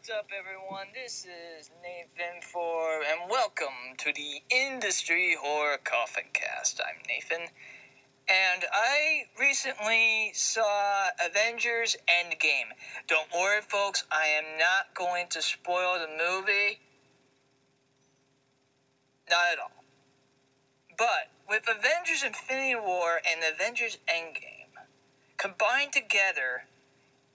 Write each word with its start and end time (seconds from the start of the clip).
What's 0.00 0.08
up, 0.18 0.30
everyone? 0.34 0.86
This 0.94 1.26
is 1.26 1.70
Nathan 1.82 2.40
for, 2.40 3.02
and 3.02 3.30
welcome 3.30 3.98
to 3.98 4.10
the 4.14 4.40
Industry 4.48 5.36
Horror 5.38 5.76
Coffin 5.84 6.24
Cast. 6.32 6.80
I'm 6.80 7.02
Nathan, 7.06 7.48
and 8.26 8.64
I 8.72 9.24
recently 9.38 10.30
saw 10.32 11.08
Avengers 11.22 11.98
Endgame. 12.08 12.72
Don't 13.08 13.28
worry, 13.34 13.60
folks, 13.60 14.04
I 14.10 14.24
am 14.24 14.58
not 14.58 14.94
going 14.94 15.26
to 15.28 15.42
spoil 15.42 15.98
the 15.98 16.08
movie. 16.08 16.80
Not 19.28 19.52
at 19.52 19.58
all. 19.58 19.84
But 20.96 21.28
with 21.46 21.68
Avengers 21.68 22.22
Infinity 22.24 22.76
War 22.76 23.20
and 23.30 23.42
Avengers 23.52 23.98
Endgame 24.08 24.80
combined 25.36 25.92
together, 25.92 26.62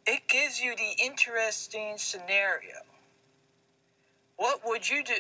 it 0.06 0.28
gives 0.28 0.62
you 0.62 0.76
the 0.76 1.04
interesting 1.04 1.98
scenario. 1.98 2.82
What 4.38 4.62
would 4.66 4.90
you 4.90 5.04
do 5.04 5.14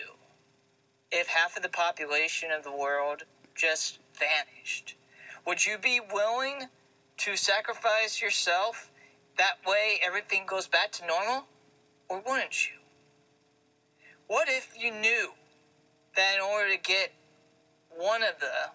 if 1.11 1.27
half 1.27 1.57
of 1.57 1.63
the 1.63 1.69
population 1.69 2.51
of 2.51 2.63
the 2.63 2.71
world 2.71 3.23
just 3.55 3.99
vanished? 4.13 4.95
Would 5.47 5.65
you 5.65 5.77
be 5.77 5.99
willing 6.13 6.67
to 7.17 7.35
sacrifice 7.35 8.21
yourself? 8.21 8.91
That 9.37 9.57
way 9.65 9.99
everything 10.05 10.43
goes 10.45 10.67
back 10.67 10.91
to 10.93 11.07
normal? 11.07 11.45
Or 12.09 12.21
wouldn't 12.25 12.67
you? 12.69 12.75
What 14.27 14.47
if 14.49 14.73
you 14.77 14.91
knew 14.91 15.31
that 16.15 16.35
in 16.35 16.41
order 16.41 16.71
to 16.71 16.77
get 16.77 17.11
one 17.89 18.23
of 18.23 18.39
the 18.39 18.71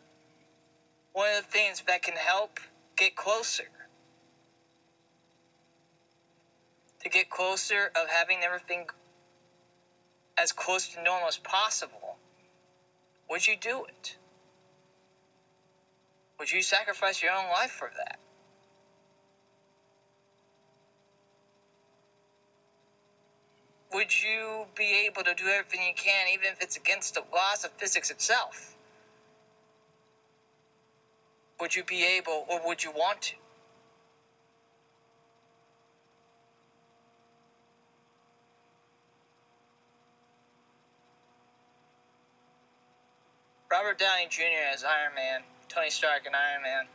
one 1.12 1.28
of 1.36 1.44
the 1.44 1.50
things 1.50 1.82
that 1.86 2.02
can 2.02 2.14
help 2.14 2.60
get 2.96 3.16
closer 3.16 3.64
to 7.02 7.08
get 7.08 7.30
closer 7.30 7.90
of 8.00 8.08
having 8.08 8.42
everything 8.42 8.86
as 10.38 10.52
close 10.52 10.88
to 10.88 11.02
normal 11.02 11.28
as 11.28 11.38
possible, 11.38 12.16
would 13.28 13.46
you 13.46 13.56
do 13.56 13.84
it? 13.84 14.16
Would 16.38 16.50
you 16.50 16.62
sacrifice 16.62 17.22
your 17.22 17.32
own 17.32 17.50
life 17.50 17.70
for 17.70 17.90
that? 17.96 18.18
Would 23.92 24.22
you 24.22 24.66
be 24.76 25.04
able 25.06 25.24
to 25.24 25.34
do 25.34 25.46
everything 25.48 25.86
you 25.86 25.94
can, 25.94 26.28
even 26.32 26.46
if 26.46 26.62
it's 26.62 26.76
against 26.76 27.14
the 27.14 27.22
laws 27.34 27.64
of 27.64 27.72
physics 27.72 28.10
itself? 28.10 28.76
Would 31.60 31.74
you 31.74 31.84
be 31.84 32.04
able, 32.04 32.46
or 32.48 32.66
would 32.66 32.82
you 32.82 32.92
want 32.92 33.20
to? 33.22 33.39
Robert 43.70 44.00
Downey 44.00 44.26
Jr. 44.28 44.74
as 44.74 44.82
Iron 44.82 45.14
Man, 45.14 45.42
Tony 45.68 45.90
Stark 45.90 46.26
and 46.26 46.34
Iron 46.34 46.62
Man, 46.62 46.86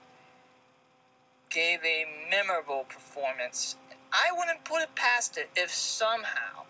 gave 1.50 1.80
a 1.86 2.06
memorable 2.30 2.86
performance. 2.90 3.78
I 4.12 4.38
wouldn't 4.38 4.66
put 4.66 4.82
it 4.82 4.94
past 4.94 5.38
it 5.38 5.50
if 5.56 5.72
somehow, 5.72 6.64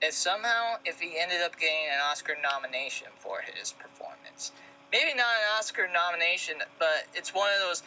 if 0.00 0.14
somehow, 0.14 0.76
if 0.86 0.98
he 0.98 1.20
ended 1.20 1.42
up 1.42 1.58
getting 1.58 1.92
an 1.92 2.00
Oscar 2.10 2.36
nomination 2.42 3.08
for 3.18 3.42
his 3.42 3.72
performance. 3.72 4.52
Maybe 4.92 5.10
not 5.14 5.26
an 5.26 5.58
Oscar 5.58 5.90
nomination, 5.92 6.56
but 6.78 7.04
it's 7.12 7.34
one 7.34 7.50
of 7.52 7.60
those 7.68 7.82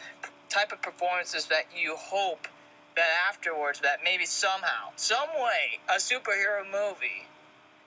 type 0.48 0.72
of 0.72 0.83
performances 0.83 1.48
that 1.48 1.66
you 1.76 1.95
hope 1.95 2.48
that 2.95 3.09
afterwards, 3.28 3.80
that 3.80 4.02
maybe 4.03 4.28
somehow, 4.28 4.89
some 4.95 5.30
way, 5.39 5.80
a 5.89 5.94
superhero 5.94 6.64
movie, 6.72 7.26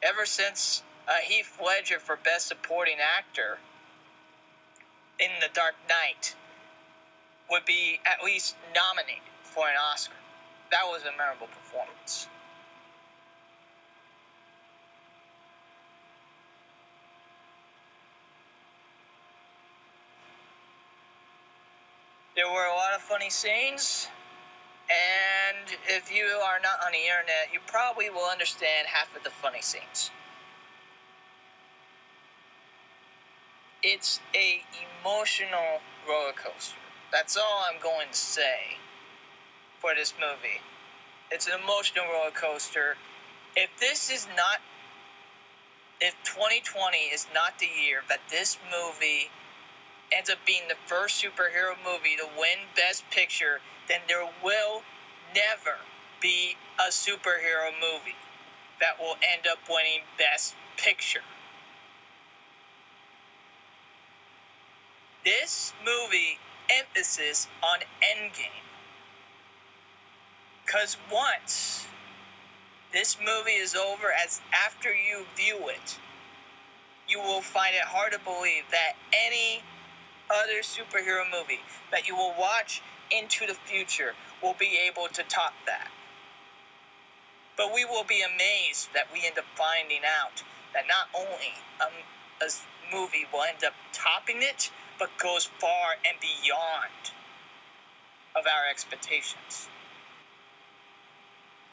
ever 0.02 0.27
since 0.27 0.83
uh, 1.08 1.12
Heath 1.22 1.58
Ledger 1.64 1.98
for 1.98 2.16
Best 2.16 2.48
Supporting 2.48 2.97
Actor 3.00 3.58
in 5.20 5.30
The 5.40 5.48
Dark 5.52 5.74
Knight 5.89 6.34
would 7.51 7.64
be 7.67 8.01
at 8.06 8.24
least 8.24 8.56
nominated 8.74 9.23
for 9.42 9.68
an 9.68 9.74
Oscar. 9.92 10.14
That 10.70 10.84
was 10.86 11.02
a 11.02 11.17
memorable 11.17 11.46
performance. 11.48 12.28
There 22.34 22.48
were 22.48 22.67
a 22.67 22.74
lot 22.74 22.92
of 22.96 23.01
funny 23.01 23.30
scenes, 23.30 24.08
and 24.90 25.78
if 25.86 26.12
you 26.12 26.24
are 26.24 26.58
not 26.61 26.84
on 26.84 26.90
the 26.90 26.98
internet, 26.98 27.52
you 27.52 27.61
probably 27.68 28.11
will 28.11 28.28
understand 28.28 28.89
half 28.89 29.14
of 29.14 29.23
the 29.23 29.30
funny 29.30 29.62
scenes. 29.62 30.11
It's 33.84 34.20
a 34.34 34.64
emotional 35.02 35.80
roller 36.08 36.33
coaster. 36.33 36.78
That's 37.12 37.36
all 37.36 37.64
I'm 37.70 37.80
going 37.80 38.08
to 38.11 38.17
say 38.17 38.78
for 39.78 39.95
this 39.95 40.14
movie. 40.18 40.62
It's 41.30 41.46
an 41.46 41.52
emotional 41.62 42.06
roller 42.11 42.30
coaster. 42.30 42.96
If 43.55 43.68
this 43.78 44.11
is 44.11 44.27
not 44.34 44.61
if 46.00 46.14
2020 46.24 46.96
is 47.12 47.27
not 47.34 47.58
the 47.58 47.67
year 47.67 48.00
that 48.08 48.20
this 48.30 48.58
movie 48.72 49.30
ends 50.12 50.28
up 50.30 50.39
being 50.46 50.62
the 50.68 50.77
first 50.86 51.22
superhero 51.22 51.77
movie 51.84 52.16
to 52.16 52.27
win 52.39 52.66
Best 52.74 53.08
Picture, 53.11 53.61
then 53.89 54.01
there 54.08 54.28
will 54.42 54.83
never 55.34 55.77
be 56.20 56.56
a 56.78 56.90
superhero 56.90 57.70
movie 57.80 58.16
that 58.80 58.98
will 58.98 59.16
end 59.22 59.46
up 59.51 59.58
winning 59.68 60.01
Best 60.18 60.55
Picture. 60.77 61.20
This 65.24 65.73
movie 65.85 66.39
emphasis 66.70 67.48
on 67.62 67.80
endgame. 68.02 68.62
Because 70.64 70.96
once 71.12 71.86
this 72.92 73.17
movie 73.18 73.52
is 73.52 73.74
over, 73.74 74.08
as 74.13 74.40
after 74.52 74.90
you 74.90 75.24
view 75.36 75.68
it, 75.68 75.98
you 77.08 77.18
will 77.18 77.40
find 77.40 77.74
it 77.74 77.83
hard 77.83 78.13
to 78.13 78.18
believe 78.18 78.64
that 78.70 78.92
any 79.13 79.63
other 80.30 80.63
superhero 80.63 81.24
movie 81.30 81.61
that 81.90 82.08
you 82.08 82.17
will 82.17 82.34
watch 82.39 82.83
into 83.11 83.46
the 83.46 83.55
future 83.55 84.14
will 84.42 84.55
be 84.58 84.79
able 84.86 85.08
to 85.13 85.23
top 85.24 85.52
that. 85.67 85.90
But 87.57 87.73
we 87.74 87.84
will 87.84 88.05
be 88.05 88.23
amazed 88.23 88.89
that 88.95 89.07
we 89.13 89.23
end 89.24 89.39
up 89.39 89.45
finding 89.55 90.01
out 90.05 90.42
that 90.73 90.84
not 90.89 91.08
only 91.14 91.55
um, 91.80 91.92
a 92.42 92.51
movie 92.95 93.27
will 93.33 93.42
end 93.42 93.63
up 93.64 93.74
topping 93.92 94.39
it, 94.42 94.70
but 94.98 95.10
goes 95.18 95.46
far 95.60 95.96
and 96.08 96.18
beyond 96.20 97.12
of 98.36 98.44
our 98.46 98.70
expectations. 98.70 99.68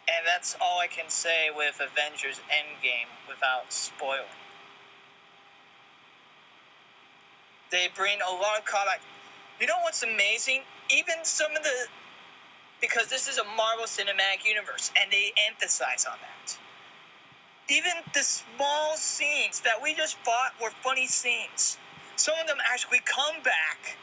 And 0.07 0.25
that's 0.27 0.55
all 0.61 0.79
I 0.79 0.87
can 0.87 1.09
say 1.09 1.49
with 1.55 1.79
Avengers 1.79 2.41
Endgame 2.51 3.09
without 3.29 3.71
spoiling. 3.71 4.25
They 7.71 7.87
bring 7.95 8.19
a 8.21 8.33
lot 8.33 8.59
of 8.59 8.65
callback. 8.65 8.99
You 9.59 9.67
know 9.67 9.79
what's 9.83 10.03
amazing? 10.03 10.63
Even 10.89 11.23
some 11.23 11.55
of 11.55 11.63
the 11.63 11.87
because 12.81 13.07
this 13.07 13.27
is 13.27 13.37
a 13.37 13.43
Marvel 13.43 13.85
Cinematic 13.85 14.45
Universe, 14.45 14.91
and 14.99 15.11
they 15.11 15.31
emphasize 15.47 16.05
on 16.05 16.17
that. 16.21 16.57
Even 17.69 17.93
the 18.13 18.23
small 18.23 18.97
scenes 18.97 19.61
that 19.61 19.81
we 19.81 19.95
just 19.95 20.17
thought 20.19 20.53
were 20.61 20.71
funny 20.83 21.07
scenes 21.07 21.77
some 22.15 22.35
of 22.39 22.47
them 22.47 22.57
actually 22.71 22.99
come 23.05 23.41
back 23.43 23.97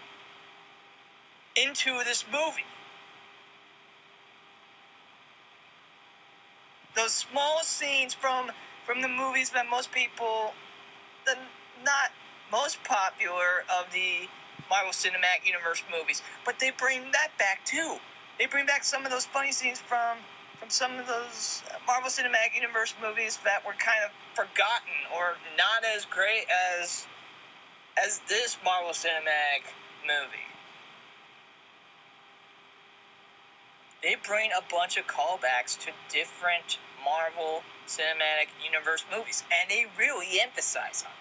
into 1.57 2.03
this 2.05 2.25
movie. 2.31 2.67
Those 6.97 7.13
small 7.13 7.61
scenes 7.63 8.15
from 8.15 8.51
from 8.85 9.03
the 9.03 9.09
movies 9.09 9.51
that 9.51 9.67
most 9.69 9.93
people, 9.93 10.55
the 11.27 11.37
not 11.85 12.11
most 12.51 12.83
popular 12.85 13.65
of 13.69 13.93
the 13.93 14.29
Marvel 14.71 14.93
Cinematic 14.93 15.47
Universe 15.47 15.83
movies, 15.91 16.23
but 16.45 16.59
they 16.59 16.71
bring 16.71 17.13
that 17.13 17.29
back 17.39 17.65
too. 17.65 17.99
They 18.39 18.47
bring 18.47 18.67
back 18.67 18.85
some 18.85 19.05
of 19.05 19.11
those 19.11 19.25
funny 19.27 19.53
scenes 19.53 19.81
from 19.81 20.19
from 20.59 20.71
some 20.71 20.99
of 20.99 21.07
those 21.07 21.63
Marvel 21.87 22.11
Cinematic 22.11 22.55
Universe 22.55 22.95
movies 23.01 23.39
that 23.45 23.65
were 23.65 23.75
kind 23.79 24.01
of 24.05 24.11
forgotten 24.35 24.99
or 25.15 25.37
not 25.57 25.85
as 25.85 26.05
great 26.05 26.47
as 26.81 27.07
as 28.05 28.21
this 28.29 28.59
Marvel 28.65 28.93
Cinematic 28.93 29.73
movie. 30.07 30.39
They 34.03 34.17
bring 34.27 34.51
a 34.53 34.63
bunch 34.71 34.97
of 34.97 35.07
callbacks 35.07 35.79
to 35.81 35.93
different 36.11 36.79
Marvel 37.05 37.63
Cinematic 37.87 38.49
Universe 38.65 39.05
movies, 39.11 39.45
and 39.51 39.71
they 39.71 39.87
really 39.99 40.41
emphasize 40.41 41.05
on 41.07 41.13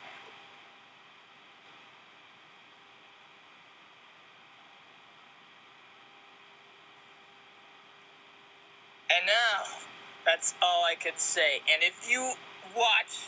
that. 9.09 9.17
And 9.17 9.25
now, 9.27 9.79
That's 10.25 10.55
all 10.61 10.85
I 10.85 10.95
could 10.95 11.19
say. 11.19 11.61
And 11.73 11.83
if 11.83 12.09
you 12.09 12.33
watch 12.75 13.27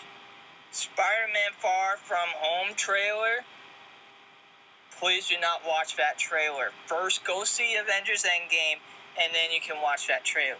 Spider 0.71 1.27
Man 1.33 1.51
Far 1.57 1.97
From 1.97 2.29
Home 2.35 2.75
trailer, 2.75 3.43
please 4.99 5.27
do 5.27 5.35
not 5.39 5.61
watch 5.67 5.95
that 5.97 6.17
trailer. 6.17 6.69
First, 6.85 7.23
go 7.23 7.43
see 7.43 7.75
Avengers 7.75 8.23
Endgame, 8.23 8.79
and 9.21 9.33
then 9.33 9.51
you 9.51 9.59
can 9.61 9.81
watch 9.81 10.07
that 10.07 10.23
trailer. 10.23 10.57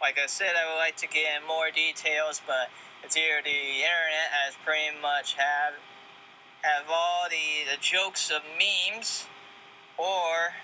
Like 0.00 0.18
I 0.22 0.26
said, 0.26 0.54
I 0.56 0.70
would 0.70 0.78
like 0.78 0.96
to 0.98 1.08
get 1.08 1.40
in 1.40 1.46
more 1.48 1.70
details, 1.70 2.40
but 2.46 2.70
it's 3.02 3.16
either 3.16 3.42
the 3.42 3.50
internet 3.50 4.30
has 4.30 4.54
pretty 4.64 4.96
much 5.02 5.34
have 5.34 5.74
have 6.62 6.84
all 6.88 7.26
the, 7.28 7.70
the 7.70 7.76
jokes 7.80 8.30
of 8.30 8.42
memes, 8.58 9.26
or 9.98 10.54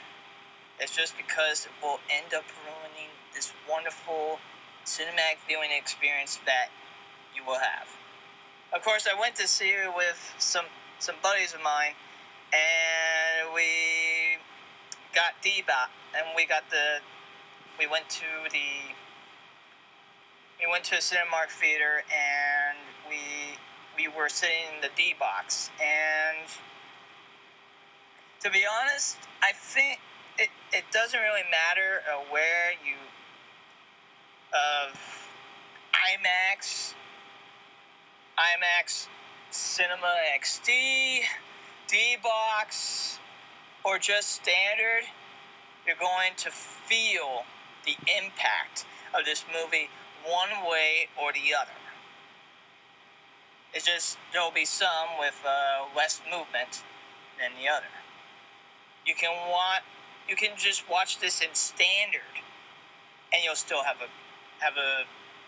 it's 0.82 0.96
just 0.96 1.16
because 1.16 1.66
it 1.66 1.72
will 1.80 2.00
end 2.10 2.34
up 2.34 2.42
ruining 2.66 3.08
this 3.34 3.52
wonderful 3.70 4.40
cinematic 4.84 5.38
viewing 5.46 5.70
experience 5.70 6.40
that 6.44 6.68
you 7.36 7.42
will 7.46 7.58
have. 7.58 7.86
Of 8.74 8.82
course, 8.82 9.06
I 9.06 9.18
went 9.18 9.36
to 9.36 9.46
see 9.46 9.68
it 9.70 9.94
with 9.96 10.18
some 10.38 10.66
some 10.98 11.14
buddies 11.22 11.54
of 11.54 11.62
mine, 11.62 11.94
and 12.52 13.54
we 13.54 14.38
got 15.14 15.34
D-Box, 15.42 15.90
and 16.16 16.26
we 16.34 16.46
got 16.46 16.68
the 16.70 16.98
we 17.78 17.86
went 17.86 18.08
to 18.10 18.50
the 18.50 18.94
we 20.58 20.70
went 20.70 20.84
to 20.84 20.96
a 20.96 20.98
Cinemark 20.98 21.50
theater, 21.50 22.02
and 22.10 22.78
we 23.08 23.56
we 23.96 24.08
were 24.08 24.28
sitting 24.28 24.66
in 24.74 24.80
the 24.80 24.90
D 24.96 25.14
box, 25.18 25.70
and 25.78 26.48
to 28.42 28.50
be 28.50 28.64
honest, 28.66 29.18
I 29.42 29.52
think 29.52 30.00
it, 30.42 30.50
it 30.72 30.84
doesn't 30.92 31.20
really 31.20 31.46
matter 31.50 32.02
uh, 32.10 32.18
where 32.30 32.72
you 32.84 32.96
of 34.52 34.98
IMAX, 35.94 36.94
IMAX, 38.36 39.06
Cinemark 39.52 40.40
XD, 40.40 41.20
D 41.86 42.16
box, 42.22 43.18
or 43.84 43.98
just 43.98 44.30
standard. 44.30 45.04
You're 45.86 45.96
going 45.96 46.32
to 46.38 46.50
feel 46.50 47.44
the 47.86 47.94
impact 48.18 48.84
of 49.14 49.24
this 49.24 49.44
movie 49.52 49.88
one 50.24 50.68
way 50.68 51.08
or 51.20 51.32
the 51.32 51.54
other. 51.60 51.70
It's 53.74 53.86
just 53.86 54.18
there'll 54.32 54.50
be 54.50 54.64
some 54.64 55.18
with 55.18 55.40
uh, 55.46 55.86
less 55.96 56.20
movement 56.30 56.82
than 57.40 57.50
the 57.62 57.68
other. 57.68 57.86
You 59.06 59.14
can 59.14 59.30
want 59.48 59.82
you 60.32 60.36
can 60.36 60.56
just 60.56 60.88
watch 60.88 61.18
this 61.18 61.42
in 61.42 61.48
standard, 61.52 62.40
and 63.34 63.44
you'll 63.44 63.54
still 63.54 63.82
have 63.84 63.96
a 63.96 64.64
have 64.64 64.78
a 64.78 65.04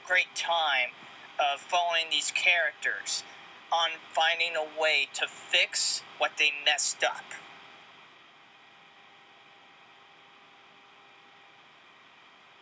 great 0.06 0.28
time 0.34 0.90
of 1.40 1.58
following 1.58 2.04
these 2.10 2.30
characters 2.32 3.24
on 3.72 3.88
finding 4.12 4.54
a 4.56 4.80
way 4.80 5.08
to 5.14 5.26
fix 5.26 6.02
what 6.18 6.32
they 6.38 6.50
messed 6.66 7.02
up. 7.02 7.24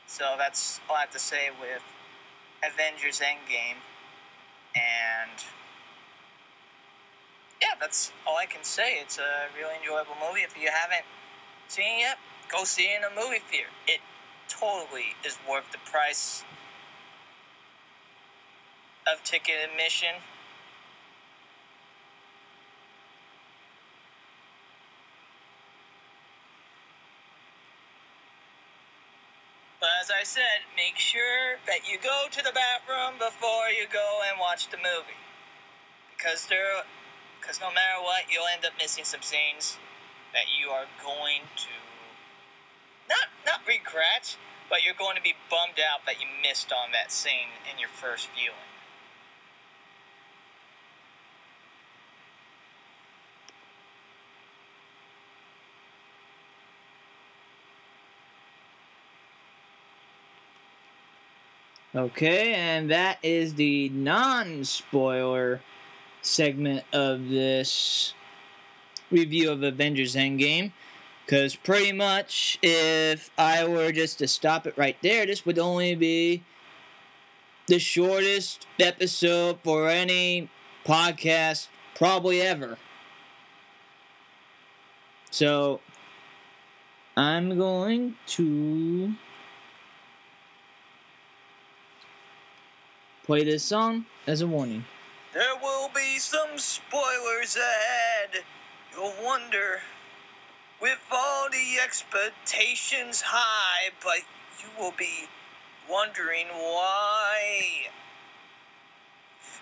So 0.06 0.36
that's 0.38 0.78
all 0.88 0.94
I 0.94 1.00
have 1.00 1.10
to 1.10 1.18
say 1.18 1.50
with 1.60 1.82
Avengers 2.62 3.18
Endgame. 3.18 3.82
And 4.76 5.42
yeah, 7.60 7.74
that's 7.80 8.12
all 8.28 8.36
I 8.36 8.46
can 8.46 8.62
say. 8.62 8.98
It's 9.00 9.18
a 9.18 9.48
really 9.58 9.74
enjoyable 9.82 10.14
movie. 10.24 10.42
If 10.42 10.56
you 10.56 10.68
haven't 10.70 11.04
seen 11.72 12.00
yet, 12.00 12.18
go 12.50 12.64
see 12.64 12.84
it 12.84 13.00
in 13.00 13.04
a 13.04 13.14
movie 13.16 13.40
theater. 13.50 13.72
It 13.88 14.00
totally 14.46 15.16
is 15.24 15.38
worth 15.48 15.64
the 15.72 15.78
price 15.90 16.44
of 19.10 19.24
ticket 19.24 19.54
admission. 19.70 20.20
But 29.80 29.88
as 30.00 30.10
I 30.12 30.24
said, 30.24 30.68
make 30.76 30.98
sure 30.98 31.56
that 31.66 31.88
you 31.90 31.96
go 31.98 32.26
to 32.30 32.44
the 32.44 32.52
bathroom 32.52 33.18
before 33.18 33.72
you 33.72 33.88
go 33.90 34.20
and 34.28 34.38
watch 34.38 34.68
the 34.68 34.76
movie. 34.76 35.18
Because 36.14 36.46
there 36.46 36.84
because 37.40 37.60
no 37.60 37.68
matter 37.68 37.98
what, 38.04 38.24
you'll 38.30 38.46
end 38.46 38.64
up 38.64 38.72
missing 38.78 39.04
some 39.04 39.22
scenes 39.22 39.78
that 40.32 40.48
you 40.58 40.70
are 40.70 40.86
going 41.02 41.42
to 41.56 41.76
not 43.08 43.28
not 43.44 43.66
regret, 43.66 44.36
but 44.70 44.84
you're 44.84 44.94
going 44.94 45.16
to 45.16 45.22
be 45.22 45.34
bummed 45.50 45.80
out 45.80 46.06
that 46.06 46.20
you 46.20 46.26
missed 46.42 46.72
on 46.72 46.92
that 46.92 47.12
scene 47.12 47.52
in 47.70 47.78
your 47.78 47.88
first 47.88 48.28
viewing. 48.34 48.56
Okay, 61.94 62.54
and 62.54 62.90
that 62.90 63.18
is 63.22 63.54
the 63.54 63.90
non 63.90 64.64
spoiler 64.64 65.60
segment 66.22 66.84
of 66.90 67.28
this 67.28 68.14
review 69.12 69.50
of 69.50 69.62
Avengers 69.62 70.14
Endgame. 70.16 70.72
Because 71.24 71.54
pretty 71.54 71.92
much, 71.92 72.58
if 72.62 73.30
I 73.38 73.64
were 73.64 73.92
just 73.92 74.18
to 74.18 74.26
stop 74.26 74.66
it 74.66 74.76
right 74.76 74.96
there, 75.02 75.24
this 75.24 75.46
would 75.46 75.58
only 75.58 75.94
be 75.94 76.42
the 77.68 77.78
shortest 77.78 78.66
episode 78.80 79.60
for 79.62 79.88
any 79.88 80.50
podcast 80.84 81.68
probably 81.94 82.42
ever. 82.42 82.76
So, 85.30 85.80
I'm 87.16 87.56
going 87.56 88.16
to 88.26 89.14
play 93.24 93.44
this 93.44 93.62
song 93.62 94.06
as 94.26 94.40
a 94.40 94.46
warning. 94.46 94.84
There 95.32 95.56
will 95.62 95.88
be 95.94 96.18
some 96.18 96.58
spoilers 96.58 97.56
ahead. 97.56 98.44
You'll 98.94 99.14
wonder, 99.22 99.80
with 100.80 100.98
all 101.10 101.48
the 101.50 101.80
expectations 101.82 103.22
high, 103.22 103.90
but 104.02 104.18
you 104.60 104.68
will 104.78 104.92
be 104.96 105.28
wondering 105.88 106.46
why. 106.48 107.88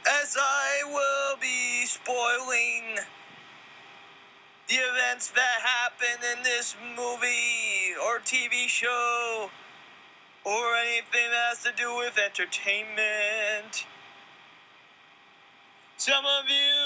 As 0.07 0.37
I 0.39 0.83
will 0.87 1.37
be 1.41 1.87
spoiling 1.87 2.99
the 4.69 4.77
events 4.77 5.31
that 5.31 5.61
happen 5.63 6.25
in 6.37 6.43
this 6.43 6.77
movie 6.97 7.95
or 8.03 8.19
TV 8.21 8.69
show 8.69 9.51
or 10.45 10.77
anything 10.77 11.31
that 11.31 11.49
has 11.51 11.63
to 11.65 11.73
do 11.77 11.97
with 11.97 12.19
entertainment. 12.19 13.87
Some 15.97 16.25
of 16.25 16.49
you, 16.49 16.80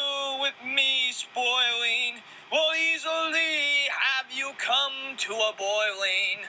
with 0.45 0.75
me 0.75 1.11
spoiling, 1.11 2.21
will 2.53 2.75
easily 2.75 3.89
have 3.89 4.27
you 4.31 4.51
come 4.59 5.17
to 5.17 5.33
a 5.33 5.55
boiling. 5.57 6.45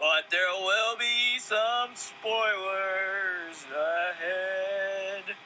But 0.00 0.24
there 0.32 0.50
will 0.58 0.96
be 0.98 1.38
some 1.38 1.90
spoilers 1.94 3.64
ahead. 3.70 5.36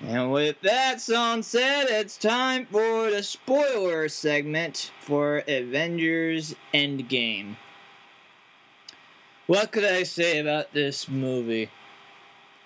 And 0.00 0.30
with 0.30 0.60
that 0.60 1.00
song 1.00 1.42
said, 1.42 1.86
it's 1.88 2.16
time 2.16 2.66
for 2.66 3.10
the 3.10 3.24
spoiler 3.24 4.08
segment 4.08 4.92
for 5.00 5.42
Avengers 5.48 6.54
Endgame. 6.72 7.56
What 9.48 9.72
could 9.72 9.84
I 9.84 10.04
say 10.04 10.38
about 10.38 10.72
this 10.72 11.08
movie 11.08 11.70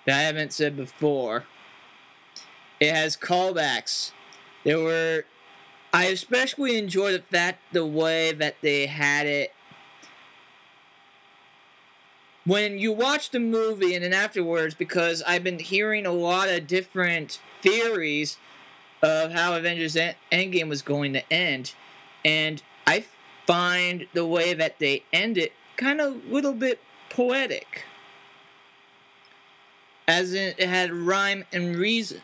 that 0.05 0.19
I 0.19 0.23
haven't 0.23 0.53
said 0.53 0.75
before? 0.75 1.45
It 2.79 2.93
has 2.93 3.15
callbacks. 3.15 4.11
There 4.63 4.79
were. 4.79 5.25
I 5.93 6.05
especially 6.05 6.77
enjoyed 6.77 7.13
the 7.13 7.23
fact 7.23 7.59
the 7.71 7.85
way 7.85 8.31
that 8.31 8.55
they 8.61 8.87
had 8.87 9.27
it 9.27 9.53
when 12.45 12.77
you 12.77 12.91
watch 12.91 13.29
the 13.29 13.39
movie 13.39 13.95
and 13.95 14.03
then 14.03 14.13
afterwards, 14.13 14.73
because 14.73 15.23
I've 15.23 15.43
been 15.43 15.59
hearing 15.59 16.05
a 16.05 16.11
lot 16.11 16.49
of 16.49 16.67
different 16.67 17.39
theories 17.61 18.37
of 19.01 19.31
how 19.31 19.55
Avengers 19.55 19.95
Endgame 20.31 20.69
was 20.69 20.81
going 20.81 21.13
to 21.13 21.33
end, 21.33 21.73
and 22.23 22.61
I 22.85 23.05
find 23.45 24.07
the 24.13 24.25
way 24.25 24.53
that 24.53 24.79
they 24.79 25.03
end 25.11 25.37
it 25.37 25.53
kind 25.77 26.01
of 26.01 26.15
a 26.15 26.33
little 26.33 26.53
bit 26.53 26.79
poetic, 27.09 27.85
as 30.07 30.33
in 30.33 30.53
it 30.57 30.67
had 30.67 30.91
rhyme 30.91 31.45
and 31.51 31.75
reason. 31.75 32.21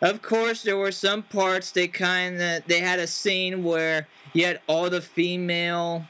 Of 0.00 0.20
course, 0.20 0.62
there 0.62 0.76
were 0.76 0.92
some 0.92 1.22
parts 1.22 1.70
they 1.70 1.88
kind 1.88 2.40
of 2.40 2.66
they 2.66 2.80
had 2.80 2.98
a 2.98 3.06
scene 3.06 3.64
where 3.64 4.06
you 4.34 4.44
had 4.44 4.60
all 4.66 4.90
the 4.90 5.00
female, 5.00 6.06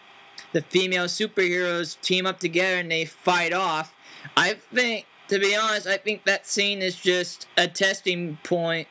the 0.53 0.63
female 0.63 1.05
superheroes 1.05 2.01
team 2.01 2.27
up 2.27 2.41
together 2.41 2.79
and 2.79 2.91
they 2.91 3.05
fight 3.05 3.53
off. 3.53 3.95
I 4.37 4.55
think, 4.55 5.07
to 5.29 5.39
be 5.39 5.55
honest, 5.55 5.87
I 5.87 5.99
think 5.99 6.25
that 6.25 6.47
scene 6.47 6.83
is 6.83 6.97
just 6.97 7.47
a 7.57 7.69
testing 7.69 8.39
point 8.43 8.89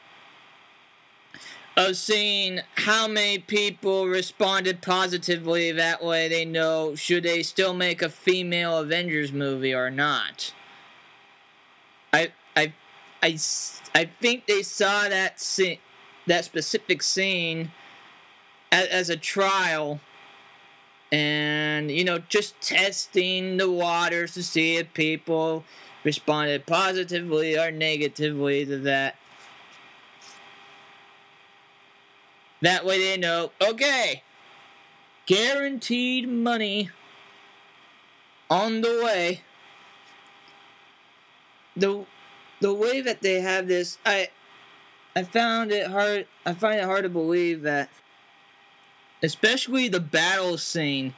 of 1.76 1.98
seeing 1.98 2.60
how 2.76 3.08
many 3.08 3.40
people 3.40 4.08
responded 4.08 4.82
positively. 4.82 5.72
That 5.72 6.04
way, 6.04 6.28
they 6.28 6.46
know 6.46 6.96
should 6.96 7.24
they 7.24 7.44
still 7.44 7.74
make 7.74 8.02
a 8.02 8.10
female 8.10 8.78
Avengers 8.78 9.32
movie 9.32 9.74
or 9.74 9.90
not. 9.90 10.54
I 12.12 12.32
I 12.56 12.74
I 13.22 13.38
I 13.96 14.10
think 14.22 14.46
they 14.46 14.62
saw 14.62 15.10
that 15.10 15.40
scene, 15.40 15.80
that 16.28 16.46
specific 16.46 17.02
scene, 17.02 17.72
as, 18.72 18.88
as 18.88 19.10
a 19.10 19.18
trial. 19.18 20.00
And 21.12 21.92
you 21.92 22.04
know, 22.04 22.20
just 22.20 22.60
testing 22.62 23.58
the 23.58 23.70
waters 23.70 24.34
to 24.34 24.44
see 24.44 24.78
if 24.78 24.94
people 24.94 25.64
responded 26.04 26.66
positively 26.66 27.58
or 27.58 27.72
negatively 27.72 28.66
to 28.66 28.78
that. 28.80 29.16
That 32.64 32.86
way 32.86 32.98
they 32.98 33.18
know, 33.18 33.52
okay, 33.62 34.24
guaranteed 35.26 36.30
money 36.30 36.90
on 38.50 38.80
the 38.80 39.02
way. 39.04 39.42
The 41.76 42.06
the 42.62 42.74
way 42.74 43.02
that 43.02 43.22
they 43.22 43.42
have 43.42 43.68
this, 43.68 43.98
I 44.06 44.30
I 45.14 45.24
found 45.24 45.74
it 45.74 45.88
hard 45.88 46.26
I 46.46 46.54
find 46.54 46.80
it 46.80 46.86
hard 46.86 47.04
to 47.04 47.10
believe 47.10 47.64
that 47.64 47.90
especially 49.22 49.90
the 49.90 50.00
battle 50.00 50.58
scene 50.58 51.16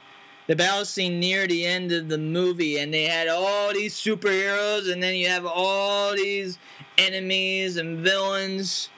the 0.48 0.56
battle 0.56 0.84
scene 0.84 1.20
near 1.20 1.46
the 1.46 1.64
end 1.64 1.92
of 1.92 2.08
the 2.08 2.18
movie 2.18 2.76
and 2.78 2.92
they 2.92 3.04
had 3.04 3.28
all 3.28 3.72
these 3.72 3.94
superheroes 3.94 4.90
and 4.92 5.00
then 5.02 5.14
you 5.14 5.28
have 5.28 5.46
all 5.46 6.14
these 6.14 6.58
enemies 6.98 7.76
and 7.76 7.98
villains 7.98 8.90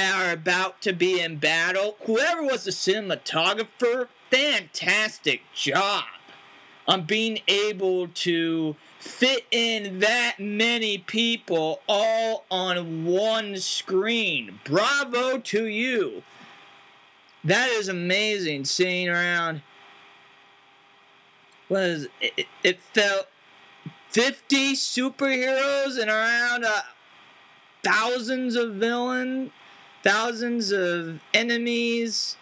are 0.00 0.30
about 0.30 0.80
to 0.82 0.92
be 0.92 1.20
in 1.20 1.36
battle. 1.36 1.96
Whoever 2.06 2.42
was 2.42 2.64
the 2.64 2.70
cinematographer, 2.70 4.08
fantastic 4.30 5.42
job 5.54 6.04
on 6.86 7.02
being 7.02 7.38
able 7.46 8.08
to 8.08 8.76
fit 8.98 9.46
in 9.50 10.00
that 10.00 10.36
many 10.38 10.98
people 10.98 11.80
all 11.88 12.44
on 12.50 13.04
one 13.04 13.56
screen. 13.58 14.60
Bravo 14.64 15.38
to 15.38 15.66
you. 15.66 16.22
That 17.44 17.68
is 17.70 17.88
amazing 17.88 18.64
seeing 18.64 19.08
around. 19.08 19.62
Was 21.68 22.08
it, 22.20 22.46
it 22.62 22.80
felt 22.82 23.26
50 24.10 24.74
superheroes 24.74 25.98
and 25.98 26.10
around 26.10 26.64
uh, 26.64 26.82
thousands 27.82 28.54
of 28.56 28.74
villains 28.74 29.50
thousands 30.02 30.72
of 30.72 31.20
enemies. 31.32 32.36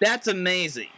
That's 0.00 0.26
amazing. 0.26 0.88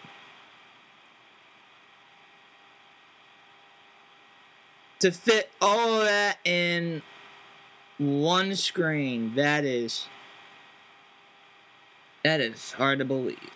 To 5.01 5.11
fit 5.13 5.51
all 5.61 6.01
of 6.01 6.07
that 6.07 6.39
in 6.45 7.03
one 7.99 8.55
screen, 8.57 9.35
that 9.35 9.65
is 9.65 10.09
that 12.25 12.41
is 12.41 12.73
hard 12.73 13.01
to 13.01 13.05
believe. 13.05 13.51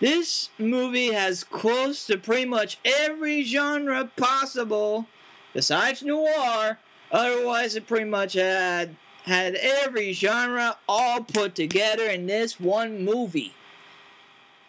This 0.00 0.50
movie 0.58 1.12
has 1.12 1.44
close 1.44 2.06
to 2.08 2.18
pretty 2.18 2.44
much 2.44 2.78
every 2.84 3.42
genre 3.42 4.10
possible 4.16 5.06
besides 5.54 6.02
noir. 6.02 6.78
Otherwise, 7.10 7.76
it 7.76 7.86
pretty 7.86 8.04
much 8.04 8.34
had 8.34 8.96
had 9.24 9.54
every 9.54 10.12
genre 10.12 10.76
all 10.88 11.22
put 11.22 11.54
together 11.54 12.04
in 12.04 12.26
this 12.26 12.58
one 12.58 13.04
movie. 13.04 13.54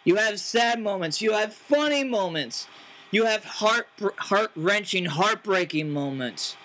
You 0.04 0.16
have 0.16 0.38
sad 0.38 0.80
moments, 0.80 1.20
you 1.22 1.32
have 1.32 1.54
funny 1.54 2.04
moments, 2.04 2.66
you 3.10 3.24
have 3.24 3.44
heart 3.44 3.88
heart 4.18 4.50
wrenching, 4.54 5.06
heartbreaking 5.06 5.90
moments. 5.90 6.56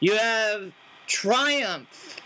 You 0.00 0.16
have 0.16 0.72
triumph. 1.06 2.16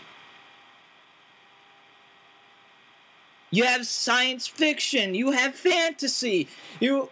You 3.51 3.63
have 3.63 3.85
science 3.85 4.47
fiction. 4.47 5.13
You 5.13 5.31
have 5.31 5.55
fantasy. 5.55 6.47
You 6.79 7.09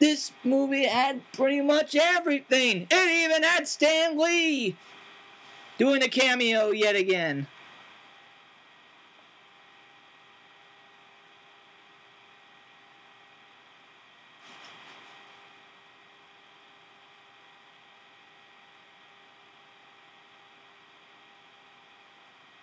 this 0.00 0.32
movie 0.42 0.86
had 0.86 1.20
pretty 1.32 1.60
much 1.60 1.94
everything. 1.94 2.86
It 2.90 3.26
even 3.30 3.42
had 3.42 3.68
Stan 3.68 4.18
Lee 4.18 4.76
doing 5.80 6.02
a 6.02 6.08
cameo 6.08 6.72
yet 6.72 6.94
again. 6.94 7.46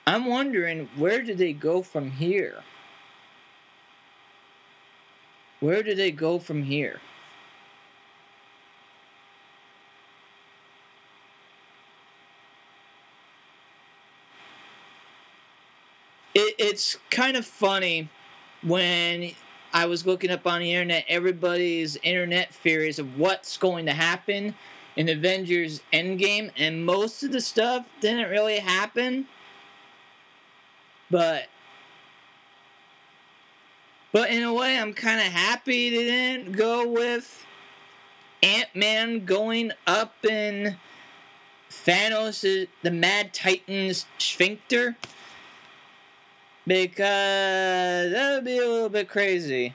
I'm 0.05 0.27
wondering 0.27 0.87
where 0.95 1.23
do 1.23 1.33
they 1.33 1.53
go 1.53 1.81
from 1.81 2.11
here? 2.11 2.63
Where 5.59 5.81
do 5.81 5.95
they 5.95 6.11
go 6.11 6.37
from 6.37 6.61
here? 6.61 7.01
It, 16.37 16.55
it's 16.59 16.97
kind 17.09 17.35
of 17.35 17.45
funny 17.45 18.09
when 18.61 19.31
I 19.73 19.87
was 19.87 20.05
looking 20.05 20.29
up 20.29 20.45
on 20.45 20.59
the 20.59 20.71
internet 20.71 21.05
everybody's 21.07 21.97
internet 22.03 22.53
theories 22.53 22.99
of 22.99 23.17
what's 23.17 23.57
going 23.57 23.87
to 23.87 23.93
happen 23.93 24.53
in 24.95 25.09
Avengers 25.09 25.81
Endgame, 25.91 26.51
and 26.55 26.85
most 26.85 27.23
of 27.23 27.31
the 27.31 27.41
stuff 27.41 27.87
didn't 28.01 28.29
really 28.29 28.59
happen. 28.59 29.27
But 31.09 31.47
but 34.11 34.29
in 34.29 34.43
a 34.43 34.53
way, 34.53 34.77
I'm 34.79 34.93
kind 34.93 35.19
of 35.19 35.27
happy 35.27 35.89
they 35.89 36.05
didn't 36.05 36.51
go 36.53 36.87
with 36.87 37.45
Ant 38.43 38.75
Man 38.75 39.25
going 39.25 39.71
up 39.87 40.23
in 40.23 40.77
Thanos' 41.69 42.67
the 42.83 42.91
Mad 42.91 43.33
Titan's 43.33 44.05
sphincter 44.17 44.97
because 46.67 48.11
that 48.11 48.35
would 48.35 48.43
be 48.43 48.57
a 48.57 48.67
little 48.67 48.89
bit 48.89 49.07
crazy. 49.07 49.73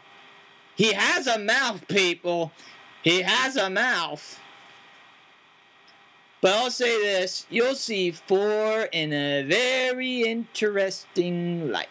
He 0.77 0.93
has 0.93 1.27
a 1.27 1.39
mouth, 1.39 1.89
people. 1.89 2.53
He 3.03 3.23
has 3.23 3.57
a 3.57 3.71
mouth. 3.71 4.39
But 6.43 6.55
I'll 6.55 6.71
say 6.71 7.01
this 7.01 7.47
you'll 7.49 7.77
see 7.77 8.11
Thor 8.11 8.89
in 8.93 9.13
a 9.13 9.43
very 9.43 10.23
interesting 10.23 11.71
light. 11.71 11.89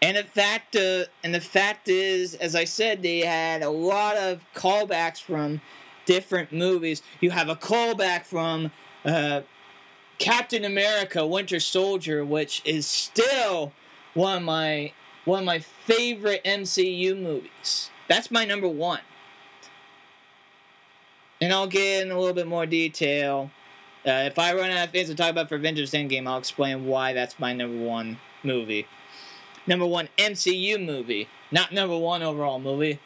And 0.00 0.16
the 0.16 0.24
fact, 0.24 0.74
uh, 0.74 1.04
and 1.22 1.34
the 1.34 1.40
fact 1.40 1.88
is, 1.88 2.34
as 2.34 2.56
I 2.56 2.64
said, 2.64 3.02
they 3.02 3.20
had 3.20 3.62
a 3.62 3.70
lot 3.70 4.16
of 4.16 4.44
callbacks 4.54 5.22
from 5.22 5.60
different 6.06 6.52
movies. 6.52 7.02
You 7.20 7.30
have 7.30 7.48
a 7.48 7.54
callback 7.54 8.26
from 8.26 8.72
uh, 9.04 9.42
Captain 10.22 10.64
America: 10.64 11.26
Winter 11.26 11.58
Soldier, 11.58 12.24
which 12.24 12.62
is 12.64 12.86
still 12.86 13.72
one 14.14 14.36
of 14.36 14.42
my 14.44 14.92
one 15.24 15.40
of 15.40 15.44
my 15.44 15.58
favorite 15.58 16.44
MCU 16.44 17.20
movies. 17.20 17.90
That's 18.06 18.30
my 18.30 18.44
number 18.44 18.68
one. 18.68 19.00
And 21.40 21.52
I'll 21.52 21.66
get 21.66 22.06
in 22.06 22.12
a 22.12 22.18
little 22.20 22.34
bit 22.34 22.46
more 22.46 22.66
detail. 22.66 23.50
Uh, 24.06 24.22
if 24.26 24.38
I 24.38 24.54
run 24.54 24.70
out 24.70 24.86
of 24.86 24.92
things 24.92 25.08
to 25.08 25.16
talk 25.16 25.30
about 25.30 25.48
for 25.48 25.56
Avengers 25.56 25.90
Endgame, 25.90 26.28
I'll 26.28 26.38
explain 26.38 26.86
why 26.86 27.12
that's 27.12 27.40
my 27.40 27.52
number 27.52 27.84
one 27.84 28.18
movie. 28.44 28.86
Number 29.66 29.86
one 29.86 30.08
MCU 30.18 30.84
movie, 30.84 31.26
not 31.50 31.72
number 31.72 31.98
one 31.98 32.22
overall 32.22 32.60
movie. 32.60 33.00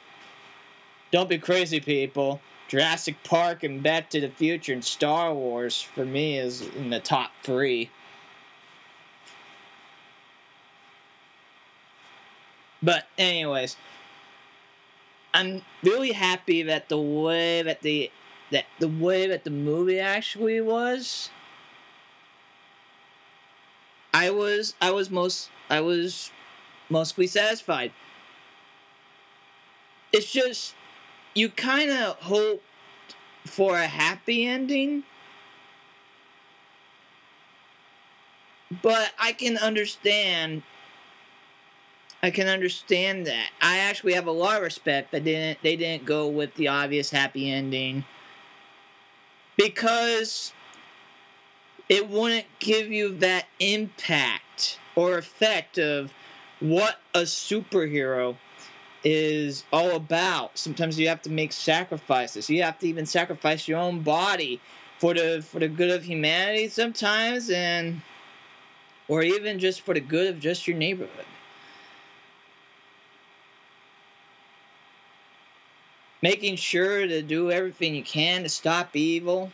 Don't 1.11 1.30
be 1.30 1.38
crazy, 1.38 1.80
people. 1.80 2.42
Jurassic 2.68 3.23
Park 3.23 3.62
and 3.62 3.82
Back 3.82 4.11
to 4.11 4.20
the 4.20 4.28
Future 4.28 4.73
and 4.73 4.85
Star 4.85 5.32
Wars 5.32 5.80
for 5.80 6.04
me 6.04 6.38
is 6.38 6.62
in 6.62 6.90
the 6.90 7.00
top 7.00 7.30
three. 7.42 7.90
But 12.82 13.06
anyways, 13.16 13.76
I'm 15.32 15.62
really 15.82 16.12
happy 16.12 16.62
that 16.62 16.88
the 16.88 16.99
way 17.00 17.62
that 17.62 17.82
they 17.82 18.11
that 18.50 18.64
the 18.78 18.88
way 18.88 19.26
that 19.26 19.44
the 19.44 19.50
movie 19.50 20.00
actually 20.00 20.61
was, 20.61 21.30
I 24.14 24.30
was 24.30 24.75
I 24.80 24.90
was 24.90 25.11
most 25.11 25.50
I 25.68 25.80
was 25.80 26.30
mostly 26.88 27.26
satisfied. 27.26 27.92
It's 30.12 30.32
just 30.32 30.75
you 31.37 31.50
kind 31.50 31.90
of 31.90 32.16
hope 32.16 32.62
for 33.45 33.76
a 33.76 33.87
happy 33.87 34.47
ending. 34.47 35.05
But 38.83 39.12
I 39.19 39.33
can 39.33 39.59
understand 39.59 40.62
I 42.23 42.31
can 42.31 42.49
understand 42.49 43.26
that. 43.26 43.50
I 43.61 43.78
actually 43.78 44.14
have 44.14 44.26
a 44.26 44.33
lot 44.33 44.57
of 44.57 44.62
respect 44.62 45.12
that 45.12 45.25
didn't 45.25 45.62
they 45.62 45.76
didn't 45.76 46.07
go 46.07 46.26
with 46.26 46.55
the 46.55 46.69
obvious 46.69 47.11
happy 47.11 47.50
ending 47.50 48.05
because 49.57 50.52
it 51.88 52.09
wouldn't 52.09 52.47
give 52.59 52.90
you 52.90 53.14
that 53.19 53.47
impact 53.61 54.81
or 54.97 55.19
effect 55.19 55.78
of 55.78 56.12
what 56.59 56.97
a 57.14 57.21
superhero 57.21 58.37
is 59.08 59.62
all 59.72 59.92
about. 59.92 60.58
Sometimes 60.58 60.98
you 60.98 61.06
have 61.06 61.22
to 61.22 61.30
make 61.30 61.52
sacrifices. 61.52 62.50
You 62.50 62.64
have 62.64 62.76
to 62.80 62.88
even 62.88 63.06
sacrifice 63.06 63.68
your 63.68 63.78
own 63.78 64.00
body 64.00 64.60
for 64.98 65.14
the 65.14 65.44
for 65.48 65.60
the 65.60 65.68
good 65.68 65.90
of 65.90 66.02
humanity 66.02 66.66
sometimes 66.66 67.48
and 67.48 68.00
or 69.06 69.22
even 69.22 69.60
just 69.60 69.82
for 69.82 69.94
the 69.94 70.00
good 70.00 70.26
of 70.26 70.40
just 70.40 70.66
your 70.66 70.76
neighborhood. 70.76 71.25
Making 76.20 76.56
sure 76.56 77.06
to 77.06 77.22
do 77.22 77.52
everything 77.52 77.94
you 77.94 78.02
can 78.02 78.42
to 78.42 78.48
stop 78.48 78.96
evil. 78.96 79.52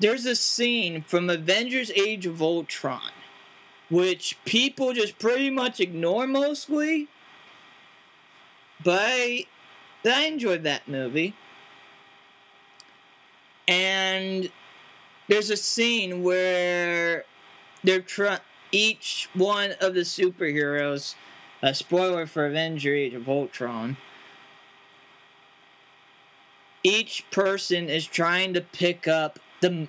There's 0.00 0.26
a 0.26 0.36
scene 0.36 1.02
from 1.02 1.30
Avengers 1.30 1.90
Age 1.92 2.26
of 2.26 2.42
Ultron, 2.42 3.12
which 3.90 4.36
people 4.44 4.92
just 4.92 5.18
pretty 5.18 5.50
much 5.50 5.80
ignore 5.80 6.26
mostly. 6.26 7.08
But 8.82 9.00
I, 9.00 9.46
I 10.04 10.26
enjoyed 10.26 10.64
that 10.64 10.88
movie. 10.88 11.34
And 13.68 14.50
there's 15.28 15.50
a 15.50 15.56
scene 15.56 16.22
where 16.22 17.24
they're 17.82 18.04
each 18.72 19.28
one 19.32 19.72
of 19.80 19.94
the 19.94 20.00
superheroes 20.00 21.14
a 21.62 21.72
spoiler 21.72 22.26
for 22.26 22.44
Avenger 22.44 22.92
Age 22.92 23.14
of 23.14 23.26
Ultron 23.28 23.96
each 26.84 27.24
person 27.30 27.88
is 27.88 28.06
trying 28.06 28.52
to 28.52 28.60
pick 28.60 29.08
up 29.08 29.40
the 29.64 29.88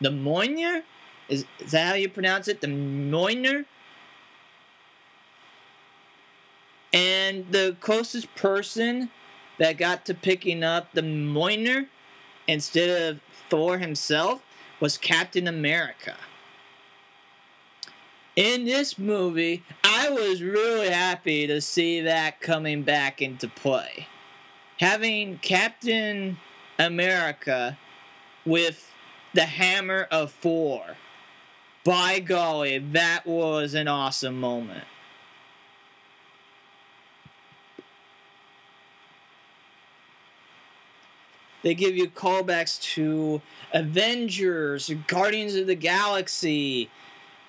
the 0.00 0.08
Mjolnir 0.08 0.82
is, 1.28 1.44
is 1.58 1.72
that 1.72 1.88
how 1.88 1.94
you 1.94 2.08
pronounce 2.08 2.48
it 2.48 2.60
the 2.60 2.66
Mjolnir 2.66 3.66
and 6.92 7.50
the 7.50 7.76
closest 7.80 8.34
person 8.34 9.10
that 9.58 9.76
got 9.76 10.06
to 10.06 10.14
picking 10.14 10.64
up 10.64 10.92
the 10.92 11.02
Mjolnir 11.02 11.88
instead 12.48 12.88
of 13.14 13.20
Thor 13.50 13.78
himself 13.78 14.42
was 14.80 14.96
Captain 14.96 15.46
America. 15.46 16.16
In 18.36 18.64
this 18.64 18.98
movie, 18.98 19.62
I 19.84 20.10
was 20.10 20.42
really 20.42 20.88
happy 20.88 21.46
to 21.46 21.60
see 21.60 22.00
that 22.00 22.40
coming 22.40 22.82
back 22.82 23.22
into 23.22 23.46
play. 23.48 24.08
Having 24.78 25.38
Captain 25.38 26.38
America 26.78 27.78
with 28.44 28.93
the 29.34 29.46
Hammer 29.46 30.08
of 30.10 30.32
Thor. 30.32 30.96
By 31.84 32.20
golly, 32.20 32.78
that 32.78 33.26
was 33.26 33.74
an 33.74 33.88
awesome 33.88 34.40
moment. 34.40 34.84
They 41.62 41.74
give 41.74 41.96
you 41.96 42.08
callbacks 42.08 42.80
to 42.94 43.40
Avengers, 43.72 44.90
Guardians 45.06 45.54
of 45.54 45.66
the 45.66 45.74
Galaxy, 45.74 46.90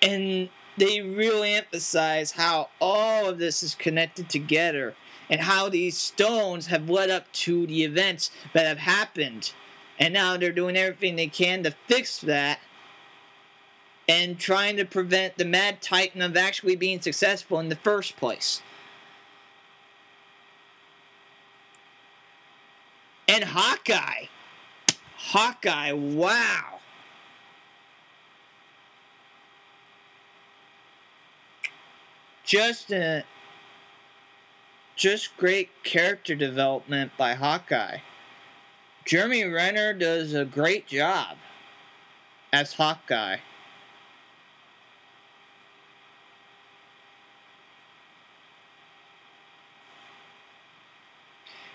and 0.00 0.48
they 0.78 1.02
really 1.02 1.54
emphasize 1.54 2.32
how 2.32 2.70
all 2.80 3.28
of 3.28 3.38
this 3.38 3.62
is 3.62 3.74
connected 3.74 4.28
together 4.28 4.94
and 5.28 5.42
how 5.42 5.68
these 5.68 5.98
stones 5.98 6.66
have 6.66 6.88
led 6.88 7.10
up 7.10 7.30
to 7.32 7.66
the 7.66 7.84
events 7.84 8.30
that 8.54 8.66
have 8.66 8.78
happened. 8.78 9.52
And 9.98 10.12
now 10.12 10.36
they're 10.36 10.52
doing 10.52 10.76
everything 10.76 11.16
they 11.16 11.28
can 11.28 11.62
to 11.62 11.74
fix 11.86 12.20
that 12.20 12.60
and 14.08 14.38
trying 14.38 14.76
to 14.76 14.84
prevent 14.84 15.36
the 15.36 15.44
Mad 15.44 15.82
Titan 15.82 16.22
of 16.22 16.36
actually 16.36 16.76
being 16.76 17.00
successful 17.00 17.58
in 17.58 17.68
the 17.68 17.76
first 17.76 18.16
place. 18.16 18.62
And 23.28 23.44
Hawkeye. 23.44 24.26
Hawkeye, 25.16 25.92
wow. 25.92 26.78
Just 32.44 32.92
a 32.92 33.24
just 34.94 35.36
great 35.36 35.82
character 35.82 36.36
development 36.36 37.10
by 37.18 37.34
Hawkeye. 37.34 37.98
Jeremy 39.06 39.44
Renner 39.44 39.92
does 39.92 40.34
a 40.34 40.44
great 40.44 40.88
job 40.88 41.36
as 42.52 42.72
Hawkeye. 42.72 43.36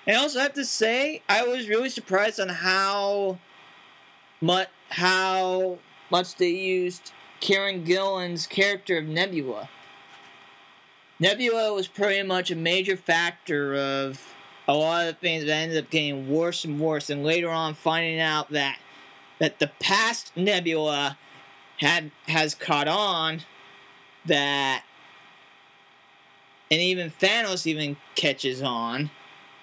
And 0.06 0.18
I 0.18 0.20
also 0.20 0.40
have 0.40 0.54
to 0.54 0.66
say, 0.66 1.22
I 1.30 1.48
was 1.48 1.70
really 1.70 1.88
surprised 1.88 2.38
on 2.38 2.50
how 2.50 3.40
much 4.42 4.68
how 4.90 5.78
much 6.10 6.36
they 6.36 6.50
used 6.50 7.14
Karen 7.40 7.86
Gillan's 7.86 8.46
character 8.46 8.98
of 8.98 9.06
Nebula. 9.06 9.70
Nebula 11.18 11.74
was 11.74 11.88
pretty 11.88 12.28
much 12.28 12.52
a 12.52 12.58
major 12.58 12.98
factor 12.98 13.74
of 13.74 14.36
a 14.72 14.74
lot 14.74 15.08
of 15.08 15.18
things 15.18 15.46
that 15.46 15.52
ended 15.52 15.84
up 15.84 15.90
getting 15.90 16.30
worse 16.30 16.64
and 16.64 16.80
worse, 16.80 17.10
and 17.10 17.24
later 17.24 17.50
on 17.50 17.74
finding 17.74 18.20
out 18.20 18.50
that 18.52 18.80
that 19.40 19.60
the 19.60 19.72
past 19.80 20.32
Nebula 20.36 21.18
had 21.78 22.12
has 22.28 22.56
caught 22.56 22.88
on 22.88 23.42
that 24.26 24.84
and 26.70 26.80
even 26.80 27.12
Thanos 27.12 27.68
even 27.68 27.98
catches 28.16 28.62
on 28.62 29.12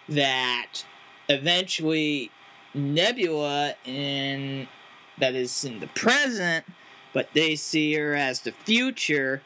that 0.09 0.85
eventually 1.29 2.31
Nebula 2.75 3.75
in 3.87 4.69
that 5.19 5.35
is 5.35 5.65
in 5.65 5.81
the 5.81 5.87
present, 5.89 6.67
but 7.15 7.31
they 7.33 7.57
see 7.57 7.95
her 7.95 8.15
as 8.15 8.41
the 8.41 8.53
future 8.53 9.43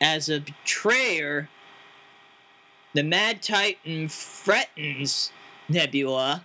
as 0.00 0.28
a 0.28 0.40
betrayer, 0.40 1.48
the 2.98 3.04
Mad 3.04 3.40
Titan 3.42 4.08
threatens 4.08 5.30
Nebula 5.68 6.44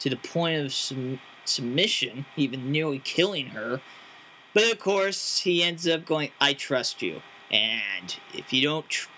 to 0.00 0.10
the 0.10 0.16
point 0.16 0.64
of 0.64 0.74
sum- 0.74 1.20
submission, 1.44 2.26
even 2.36 2.72
nearly 2.72 2.98
killing 2.98 3.50
her. 3.50 3.80
But 4.52 4.72
of 4.72 4.80
course, 4.80 5.42
he 5.42 5.62
ends 5.62 5.86
up 5.86 6.04
going, 6.04 6.32
I 6.40 6.54
trust 6.54 7.02
you. 7.02 7.22
And 7.52 8.16
if 8.34 8.52
you 8.52 8.62
don't, 8.62 8.88
tr- 8.88 9.10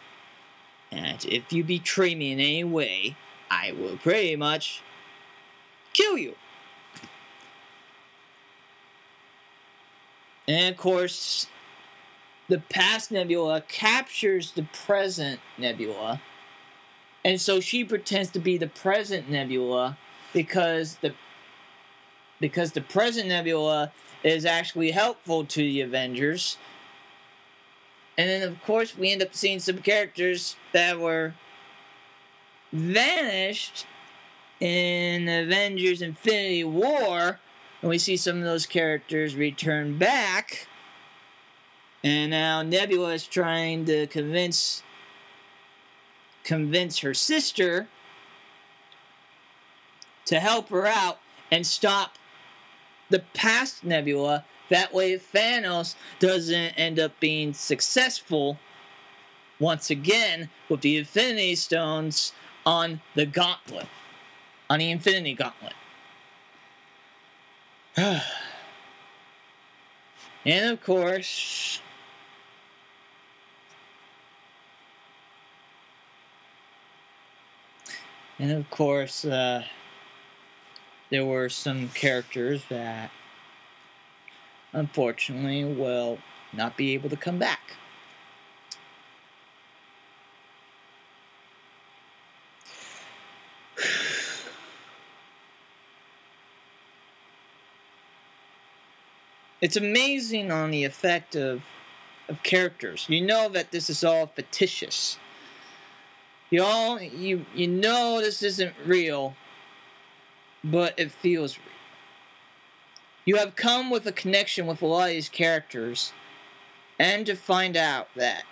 and 0.91 1.25
if 1.25 1.51
you 1.55 1.65
betray 1.65 2.15
me 2.15 2.33
in 2.33 2.39
any 2.39 2.65
way, 2.65 3.17
I 3.51 3.73
will 3.73 3.97
pretty 3.97 4.37
much 4.37 4.83
kill 5.95 6.19
you. 6.19 6.35
And 10.47 10.75
of 10.75 10.79
course, 10.79 11.47
the 12.51 12.59
past 12.59 13.11
Nebula 13.11 13.63
captures 13.63 14.53
the 14.53 14.65
present 14.85 15.41
Nebula. 15.57 16.21
And 17.25 17.41
so 17.41 17.61
she 17.61 17.85
pretends 17.85 18.31
to 18.31 18.39
be 18.39 18.59
the 18.59 18.67
present 18.67 19.31
Nebula 19.31 19.97
because 20.33 20.97
the 20.97 21.15
because 22.41 22.73
the 22.73 22.81
present 22.81 23.29
Nebula 23.29 23.93
is 24.25 24.45
actually 24.45 24.91
helpful 24.91 25.45
to 25.45 25.61
the 25.61 25.81
Avengers. 25.81 26.59
And 28.19 28.29
then 28.29 28.43
of 28.43 28.61
course 28.63 28.97
we 28.97 29.13
end 29.13 29.23
up 29.23 29.35
seeing 29.35 29.61
some 29.61 29.79
characters 29.79 30.57
that 30.73 30.99
were 30.99 31.35
vanished 32.73 33.87
in 34.59 35.29
Avengers 35.29 36.03
Infinity 36.03 36.65
War 36.65 37.39
and 37.83 37.89
we 37.89 37.99
see 37.99 38.17
some 38.17 38.39
of 38.39 38.45
those 38.45 38.65
characters 38.65 39.35
return 39.35 39.99
back. 39.99 40.69
And 42.05 42.31
now 42.31 42.63
Nebula 42.63 43.15
is 43.15 43.27
trying 43.27 43.85
to 43.87 44.07
convince 44.07 44.83
convince 46.45 46.99
her 46.99 47.15
sister 47.15 47.89
to 50.27 50.41
help 50.41 50.69
her 50.69 50.87
out 50.87 51.19
and 51.51 51.67
stop 51.67 52.17
the 53.11 53.21
past 53.35 53.85
Nebula. 53.85 54.45
That 54.71 54.95
way, 54.95 55.19
Thanos 55.19 55.95
doesn't 56.19 56.73
end 56.79 56.99
up 56.99 57.19
being 57.21 57.53
successful 57.53 58.59
once 59.59 59.91
again 59.91 60.49
with 60.69 60.81
the 60.81 60.97
Infinity 60.97 61.55
Stones 61.55 62.33
on 62.65 63.01
the 63.15 63.27
Gauntlet, 63.27 63.87
on 64.71 64.79
the 64.79 64.91
Infinity 64.91 65.35
Gauntlet. 65.35 65.75
and 70.47 70.71
of 70.71 70.83
course, 70.83 71.83
and 78.43 78.51
of 78.51 78.69
course, 78.71 79.25
uh, 79.25 79.65
there 81.11 81.25
were 81.25 81.49
some 81.49 81.89
characters 81.91 82.65
that 82.69 83.13
unfortunately 84.73 85.63
will 85.65 86.19
not 86.53 86.77
be 86.77 86.93
able 86.93 87.09
to 87.09 87.17
come 87.17 87.39
back. 87.39 87.77
it's 99.61 99.77
amazing 99.77 100.51
on 100.51 100.73
the 100.73 100.83
effect 100.83 101.37
of 101.37 101.63
of 102.29 102.43
characters. 102.43 103.07
You 103.09 103.21
know 103.21 103.49
that 103.51 103.71
this 103.71 103.89
is 103.89 104.03
all 104.03 104.27
fictitious. 104.27 105.19
You 106.53 106.63
all 106.63 107.01
you 107.01 107.47
you 107.55 107.67
know 107.67 108.21
this 108.21 108.43
isn't 108.43 108.75
real, 108.85 109.35
but 110.63 110.93
it 110.99 111.11
feels 111.11 111.57
real. 111.57 111.67
You 113.25 113.37
have 113.37 113.57
come 113.57 113.89
with 113.89 114.07
a 114.07 114.13
connection 114.13 114.67
with 114.67 114.83
a 114.83 114.87
lot 114.87 115.09
of 115.09 115.15
these 115.15 115.31
characters, 115.31 116.13
and 116.99 117.25
to 117.25 117.37
find 117.37 117.75
out 117.75 118.09
that 118.17 118.45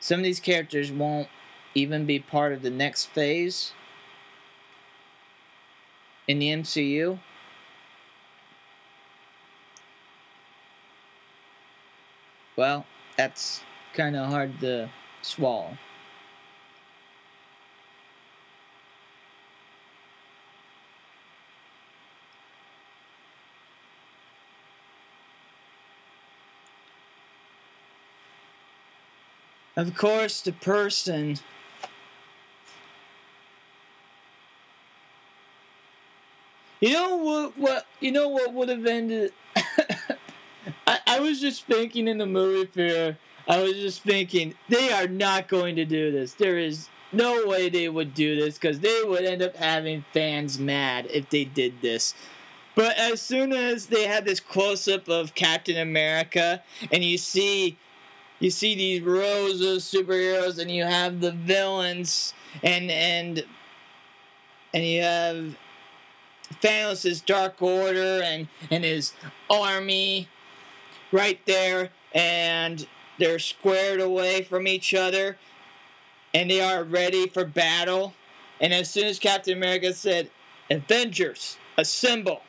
some 0.00 0.18
of 0.18 0.24
these 0.24 0.40
characters 0.40 0.90
won't 0.90 1.28
even 1.76 2.06
be 2.06 2.18
part 2.18 2.52
of 2.52 2.62
the 2.62 2.70
next 2.70 3.04
phase 3.04 3.72
in 6.26 6.40
the 6.40 6.48
MCU. 6.48 7.20
Well, 12.56 12.84
that's 13.16 13.60
kind 13.94 14.16
of 14.16 14.28
hard 14.28 14.58
to 14.58 14.90
swallow. 15.22 15.78
Of 29.76 29.94
course, 29.94 30.40
the 30.40 30.52
person 30.52 31.38
You 36.80 36.92
know 36.92 37.16
what? 37.16 37.58
What 37.58 37.86
you 38.00 38.12
know? 38.12 38.28
What 38.28 38.52
would 38.52 38.68
have 38.68 38.84
ended? 38.86 39.32
I, 40.86 40.98
I 41.06 41.20
was 41.20 41.40
just 41.40 41.64
thinking 41.66 42.06
in 42.08 42.18
the 42.18 42.26
movie 42.26 42.66
fair. 42.66 43.18
I 43.48 43.62
was 43.62 43.74
just 43.74 44.02
thinking 44.02 44.54
they 44.68 44.92
are 44.92 45.08
not 45.08 45.48
going 45.48 45.76
to 45.76 45.84
do 45.84 46.10
this. 46.10 46.34
There 46.34 46.58
is 46.58 46.88
no 47.12 47.46
way 47.46 47.68
they 47.68 47.88
would 47.88 48.12
do 48.14 48.36
this 48.36 48.58
because 48.58 48.80
they 48.80 49.02
would 49.04 49.24
end 49.24 49.40
up 49.40 49.56
having 49.56 50.04
fans 50.12 50.58
mad 50.58 51.06
if 51.10 51.30
they 51.30 51.44
did 51.44 51.80
this. 51.80 52.14
But 52.74 52.98
as 52.98 53.22
soon 53.22 53.52
as 53.52 53.86
they 53.86 54.06
had 54.06 54.26
this 54.26 54.40
close 54.40 54.86
up 54.86 55.08
of 55.08 55.34
Captain 55.34 55.78
America 55.78 56.62
and 56.92 57.02
you 57.04 57.16
see 57.16 57.78
you 58.38 58.50
see 58.50 58.74
these 58.74 59.02
rows 59.02 59.60
of 59.60 59.78
superheroes 59.78 60.58
and 60.58 60.70
you 60.70 60.84
have 60.84 61.20
the 61.20 61.32
villains 61.32 62.34
and 62.62 62.90
and 62.90 63.44
and 64.74 64.84
you 64.84 65.02
have 65.02 65.56
Thanos' 66.62 67.24
Dark 67.24 67.60
Order 67.62 68.22
and 68.22 68.48
and 68.70 68.84
his 68.84 69.12
army 69.48 70.28
right 71.12 71.40
there 71.46 71.90
and 72.14 72.86
they're 73.18 73.38
squared 73.38 74.00
away 74.00 74.42
from 74.42 74.66
each 74.66 74.94
other 74.94 75.38
and 76.34 76.50
they 76.50 76.60
are 76.60 76.84
ready 76.84 77.26
for 77.28 77.44
battle. 77.44 78.14
And 78.60 78.74
as 78.74 78.90
soon 78.90 79.06
as 79.06 79.18
Captain 79.18 79.56
America 79.56 79.94
said, 79.94 80.30
Avengers, 80.70 81.56
assemble, 81.78 82.42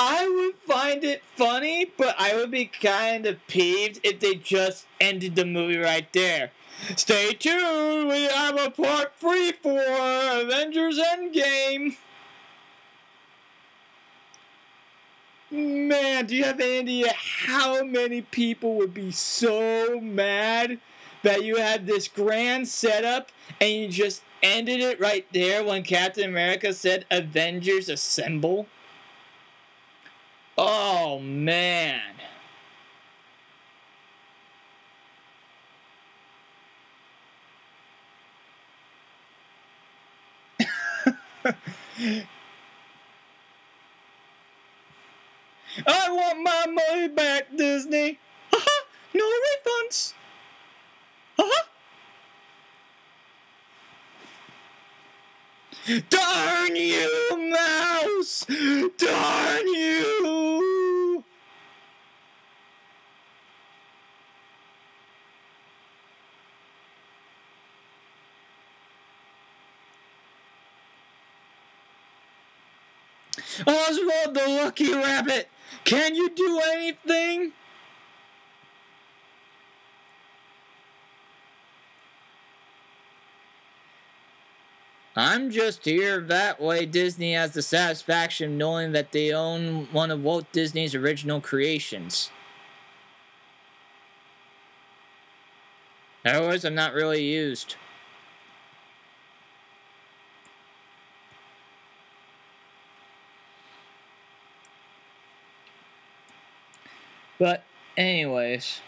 I 0.00 0.28
would 0.28 0.54
find 0.62 1.02
it 1.02 1.24
funny, 1.34 1.84
but 1.96 2.14
I 2.20 2.36
would 2.36 2.52
be 2.52 2.66
kind 2.66 3.26
of 3.26 3.44
peeved 3.48 3.98
if 4.04 4.20
they 4.20 4.36
just 4.36 4.86
ended 5.00 5.34
the 5.34 5.44
movie 5.44 5.76
right 5.76 6.10
there. 6.12 6.52
Stay 6.94 7.32
tuned, 7.32 8.08
we 8.08 8.28
have 8.28 8.56
a 8.56 8.70
part 8.70 9.16
three 9.18 9.50
for 9.50 9.80
Avengers 9.80 11.00
Endgame. 11.00 11.96
Man, 15.50 16.26
do 16.26 16.36
you 16.36 16.44
have 16.44 16.60
any 16.60 16.78
idea 16.78 17.12
how 17.16 17.82
many 17.82 18.22
people 18.22 18.76
would 18.76 18.94
be 18.94 19.10
so 19.10 19.98
mad 20.00 20.78
that 21.24 21.42
you 21.42 21.56
had 21.56 21.86
this 21.86 22.06
grand 22.06 22.68
setup 22.68 23.32
and 23.60 23.72
you 23.72 23.88
just 23.88 24.22
ended 24.44 24.78
it 24.78 25.00
right 25.00 25.26
there 25.32 25.64
when 25.64 25.82
Captain 25.82 26.28
America 26.28 26.72
said 26.72 27.04
Avengers 27.10 27.88
Assemble? 27.88 28.68
Oh, 30.60 31.20
man. 31.20 32.00
I 45.86 46.10
want 46.10 46.42
my 46.42 46.66
money 46.66 47.08
back, 47.08 47.56
Disney. 47.56 48.18
Uh-huh. 48.52 48.84
No 49.14 49.24
refunds. 49.24 50.14
Uh-huh. 51.38 51.64
Darn 56.10 56.76
you, 56.76 57.50
mouse! 57.50 58.44
Darn 58.98 59.68
you! 59.68 60.27
Oswald 73.68 74.34
the 74.34 74.48
Lucky 74.48 74.92
Rabbit, 74.94 75.48
can 75.84 76.14
you 76.14 76.30
do 76.30 76.60
anything? 76.72 77.52
I'm 85.14 85.50
just 85.50 85.84
here 85.84 86.20
that 86.20 86.60
way 86.60 86.86
Disney 86.86 87.34
has 87.34 87.52
the 87.52 87.60
satisfaction 87.60 88.52
of 88.52 88.56
knowing 88.56 88.92
that 88.92 89.12
they 89.12 89.32
own 89.32 89.88
one 89.92 90.10
of 90.10 90.22
Walt 90.22 90.50
Disney's 90.52 90.94
original 90.94 91.40
creations. 91.40 92.30
Otherwise, 96.24 96.64
I'm 96.64 96.74
not 96.74 96.94
really 96.94 97.24
used. 97.24 97.74
But, 107.38 107.64
anyways. 107.96 108.80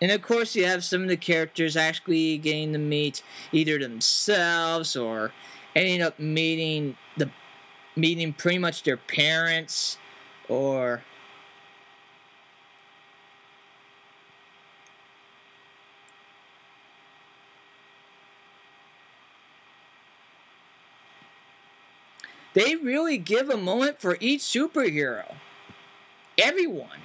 And 0.00 0.10
of 0.10 0.20
course, 0.20 0.56
you 0.56 0.66
have 0.66 0.82
some 0.82 1.02
of 1.02 1.08
the 1.08 1.16
characters 1.16 1.76
actually 1.76 2.36
getting 2.38 2.72
to 2.72 2.78
meet 2.78 3.22
either 3.52 3.78
themselves 3.78 4.96
or 4.96 5.32
ending 5.76 6.02
up 6.02 6.18
meeting 6.18 6.96
the 7.16 7.30
meeting 7.94 8.32
pretty 8.32 8.58
much 8.58 8.82
their 8.82 8.96
parents 8.96 9.98
or 10.48 11.04
they 22.54 22.76
really 22.76 23.18
give 23.18 23.48
a 23.48 23.56
moment 23.56 24.00
for 24.00 24.16
each 24.20 24.42
superhero. 24.42 25.34
Everyone. 26.38 26.98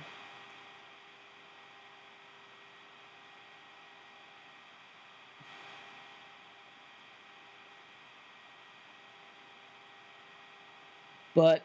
But 11.36 11.62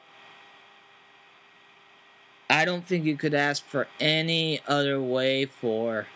I 2.51 2.67
don't 2.67 2.87
think 2.87 3.07
you 3.07 3.17
could 3.17 3.33
ask 3.33 3.65
for 3.65 3.89
any 3.99 4.61
other 4.69 5.01
way 5.01 5.47
for 5.47 6.07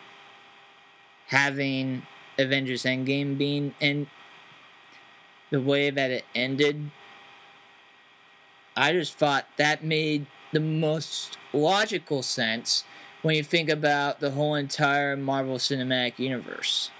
having 1.29 2.02
Avengers 2.38 2.83
Endgame 2.83 3.38
being 3.38 3.74
and 3.81 4.07
the 5.50 5.61
way 5.61 5.88
that 5.88 6.11
it 6.11 6.24
ended. 6.35 6.90
I 8.77 8.93
just 8.93 9.17
thought 9.17 9.47
that 9.57 9.83
made 9.83 10.27
the 10.53 10.61
most 10.61 11.39
logical 11.53 12.23
sense 12.23 12.85
when 13.23 13.35
you 13.35 13.43
think 13.43 13.69
about 13.69 14.21
the 14.21 14.33
whole 14.33 14.55
entire 14.55 15.17
Marvel 15.17 15.57
Cinematic 15.57 16.19
Universe. 16.19 16.91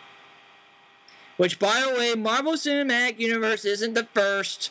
Which, 1.37 1.59
by 1.59 1.85
the 1.87 1.95
way, 1.95 2.15
Marvel 2.15 2.55
Cinematic 2.55 3.19
Universe 3.19 3.65
isn't 3.65 3.95
the 3.95 4.09
first 4.15 4.71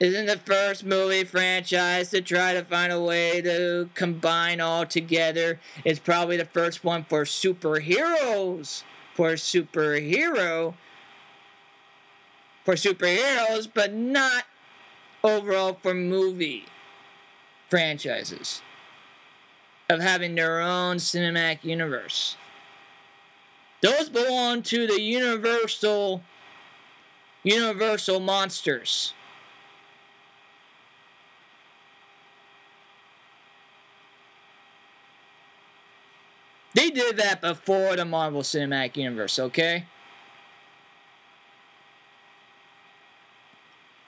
isn't 0.00 0.26
the 0.26 0.36
first 0.36 0.84
movie 0.84 1.24
franchise 1.24 2.10
to 2.10 2.20
try 2.20 2.54
to 2.54 2.62
find 2.62 2.92
a 2.92 3.02
way 3.02 3.42
to 3.42 3.90
combine 3.94 4.60
all 4.60 4.86
together. 4.86 5.58
It's 5.84 5.98
probably 5.98 6.36
the 6.36 6.44
first 6.44 6.84
one 6.84 7.04
for 7.08 7.24
superheroes, 7.24 8.84
for 9.12 9.32
superhero, 9.32 10.74
for 12.64 12.74
superheroes, 12.74 13.68
but 13.72 13.92
not 13.92 14.44
overall 15.22 15.78
for 15.82 15.94
movie 15.94 16.64
franchises 17.68 18.62
of 19.90 20.00
having 20.00 20.34
their 20.34 20.60
own 20.60 20.96
cinematic 20.96 21.64
universe. 21.64 22.36
Those 23.80 24.08
belong 24.08 24.62
to 24.62 24.86
the 24.86 25.00
Universal 25.00 26.22
Universal 27.44 28.20
monsters. 28.20 29.14
They 36.74 36.90
did 36.90 37.16
that 37.16 37.40
before 37.40 37.96
the 37.96 38.04
Marvel 38.04 38.42
Cinematic 38.42 38.96
Universe, 38.96 39.38
okay? 39.38 39.86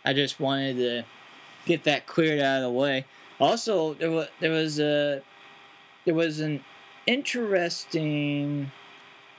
I 0.05 0.13
just 0.13 0.41
wanted 0.41 0.77
to 0.77 1.05
get 1.67 1.85
that 1.85 2.07
cleared 2.07 2.41
out 2.41 2.59
of 2.59 2.63
the 2.63 2.79
way. 2.79 3.05
Also, 3.39 3.95
there 3.95 4.11
was 4.11 4.29
there 4.41 4.51
was 4.51 4.79
a 4.79 5.23
there 6.05 6.15
was 6.15 6.41
an 6.41 6.65
interesting 7.07 8.71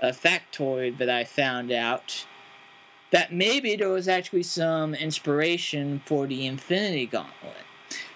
uh, 0.02 0.08
factoid 0.08 0.98
that 0.98 1.10
I 1.10 1.24
found 1.24 1.72
out 1.72 2.26
that 3.12 3.34
maybe 3.34 3.76
there 3.76 3.90
was 3.90 4.08
actually 4.08 4.44
some 4.44 4.96
inspiration 4.96 6.02
for 6.06 6.26
the 6.28 6.46
Infinity 6.46 7.06
Gauntlet. 7.06 7.66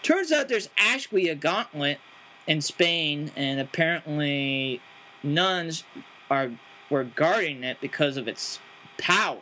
Turns 0.02 0.32
out 0.32 0.48
there's 0.48 0.70
actually 0.78 1.28
a 1.30 1.36
gauntlet 1.36 2.00
in 2.48 2.62
Spain, 2.62 3.32
and 3.36 3.60
apparently 3.60 4.82
nuns 5.22 5.84
are 6.30 6.52
were 6.90 7.04
guarding 7.04 7.64
it 7.64 7.78
because 7.82 8.18
of 8.18 8.28
its 8.28 8.60
power. 8.98 9.42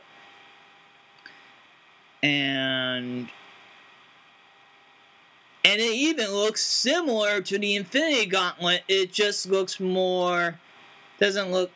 And 2.24 3.30
and 5.66 5.80
it 5.80 5.94
even 5.94 6.32
looks 6.32 6.62
similar 6.62 7.42
to 7.42 7.60
the 7.60 7.76
Infinity 7.76 8.26
Gauntlet. 8.26 8.84
It 8.88 9.14
just 9.14 9.46
looks 9.46 9.80
more 9.80 10.60
doesn't 11.20 11.52
look 11.52 11.72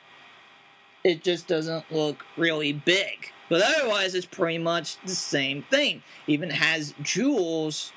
it 1.04 1.24
just 1.24 1.48
doesn't 1.48 1.92
look 1.92 2.26
really 2.36 2.74
big. 2.74 3.32
But 3.50 3.62
otherwise 3.62 4.14
it's 4.14 4.26
pretty 4.26 4.58
much 4.58 4.98
the 5.06 5.16
same 5.16 5.64
thing. 5.64 6.04
Even 6.28 6.50
has 6.50 6.94
jewels. 7.02 7.94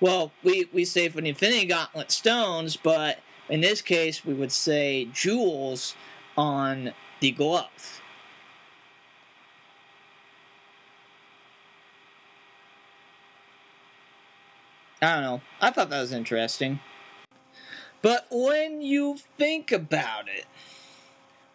Well, 0.00 0.32
we, 0.42 0.68
we 0.72 0.84
say 0.84 1.08
for 1.08 1.20
the 1.20 1.28
Infinity 1.28 1.66
Gauntlet 1.66 2.10
stones, 2.10 2.76
but 2.76 3.20
in 3.48 3.60
this 3.60 3.82
case, 3.82 4.24
we 4.24 4.34
would 4.34 4.50
say 4.50 5.08
jewels 5.12 5.94
on 6.36 6.92
the 7.20 7.30
glove. 7.30 7.99
I 15.02 15.14
don't 15.14 15.22
know. 15.22 15.40
I 15.60 15.70
thought 15.70 15.90
that 15.90 16.00
was 16.00 16.12
interesting. 16.12 16.80
But 18.02 18.26
when 18.30 18.80
you 18.82 19.18
think 19.36 19.72
about 19.72 20.28
it, 20.28 20.46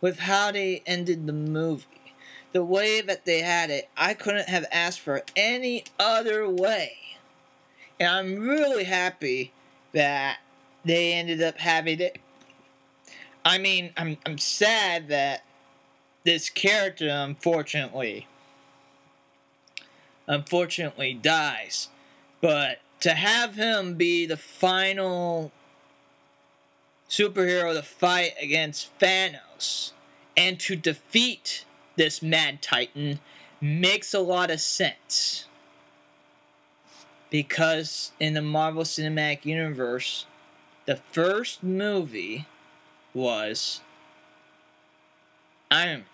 with 0.02 0.20
how 0.20 0.52
they 0.52 0.84
ended 0.86 1.26
the 1.26 1.34
movie, 1.34 1.86
the 2.54 2.64
way 2.64 3.02
that 3.02 3.26
they 3.26 3.42
had 3.42 3.70
it, 3.70 3.90
I 3.98 4.14
couldn't 4.14 4.50
have 4.50 4.66
asked 4.72 5.00
for 5.00 5.24
any 5.36 5.84
other 6.00 6.50
way. 6.50 6.98
And 8.00 8.10
I'm 8.10 8.40
really 8.40 8.84
happy 8.84 9.52
that 9.94 10.38
they 10.84 11.14
ended 11.14 11.42
up 11.42 11.58
having 11.58 12.00
it. 12.00 12.20
I 13.44 13.58
mean, 13.58 13.94
I'm 13.98 14.18
I'm 14.26 14.38
sad 14.38 15.08
that 15.10 15.44
this 16.24 16.50
character 16.50 17.08
unfortunately 17.10 18.28
unfortunately 20.28 21.14
dies. 21.14 21.90
But 22.42 22.80
to 23.02 23.14
have 23.14 23.56
him 23.56 23.96
be 23.96 24.26
the 24.26 24.38
final 24.38 25.52
superhero 27.10 27.74
to 27.74 27.82
fight 27.84 28.34
against 28.42 28.98
Thanos 29.00 29.92
and 30.36 30.60
to 30.62 30.76
defeat 30.76 31.66
this 31.96 32.22
Mad 32.22 32.62
Titan 32.62 33.20
makes 33.62 34.14
a 34.14 34.20
lot 34.20 34.52
of 34.52 34.60
sense. 34.60 35.46
Because 37.30 38.12
in 38.20 38.34
the 38.34 38.42
Marvel 38.42 38.84
Cinematic 38.84 39.46
Universe, 39.46 40.26
the 40.86 40.96
first 40.96 41.64
movie 41.64 42.46
was 43.14 43.82
Iron 45.72 46.00
Man. 46.00 46.06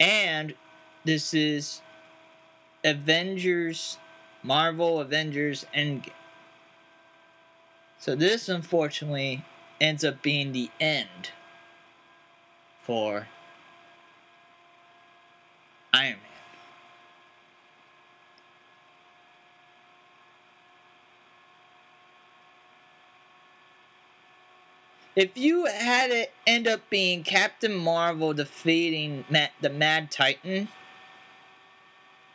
And 0.00 0.54
this 1.04 1.34
is 1.34 1.80
Avengers, 2.84 3.98
Marvel 4.42 5.00
Avengers 5.00 5.66
Endgame. 5.74 6.12
So 7.98 8.14
this 8.14 8.48
unfortunately 8.48 9.44
ends 9.80 10.04
up 10.04 10.22
being 10.22 10.52
the 10.52 10.70
end 10.80 11.32
for 12.82 13.26
Iron 15.92 16.12
Man. 16.12 16.22
If 25.16 25.36
you 25.36 25.66
had 25.66 26.10
it 26.10 26.32
end 26.46 26.68
up 26.68 26.88
being 26.88 27.24
Captain 27.24 27.74
Marvel 27.74 28.32
defeating 28.32 29.24
Matt, 29.28 29.50
the 29.60 29.68
Mad 29.68 30.12
Titan, 30.12 30.68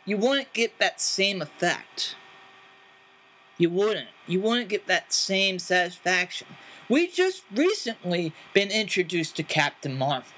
you 0.04 0.16
wouldn't 0.16 0.52
get 0.52 0.78
that 0.78 1.00
same 1.00 1.40
effect. 1.40 2.16
You 3.56 3.70
wouldn't. 3.70 4.08
You 4.26 4.40
wouldn't 4.40 4.68
get 4.68 4.86
that 4.86 5.12
same 5.12 5.58
satisfaction. 5.58 6.48
We 6.88 7.06
just 7.06 7.44
recently 7.54 8.32
been 8.52 8.70
introduced 8.70 9.36
to 9.36 9.42
Captain 9.42 9.96
Marvel. 9.96 10.32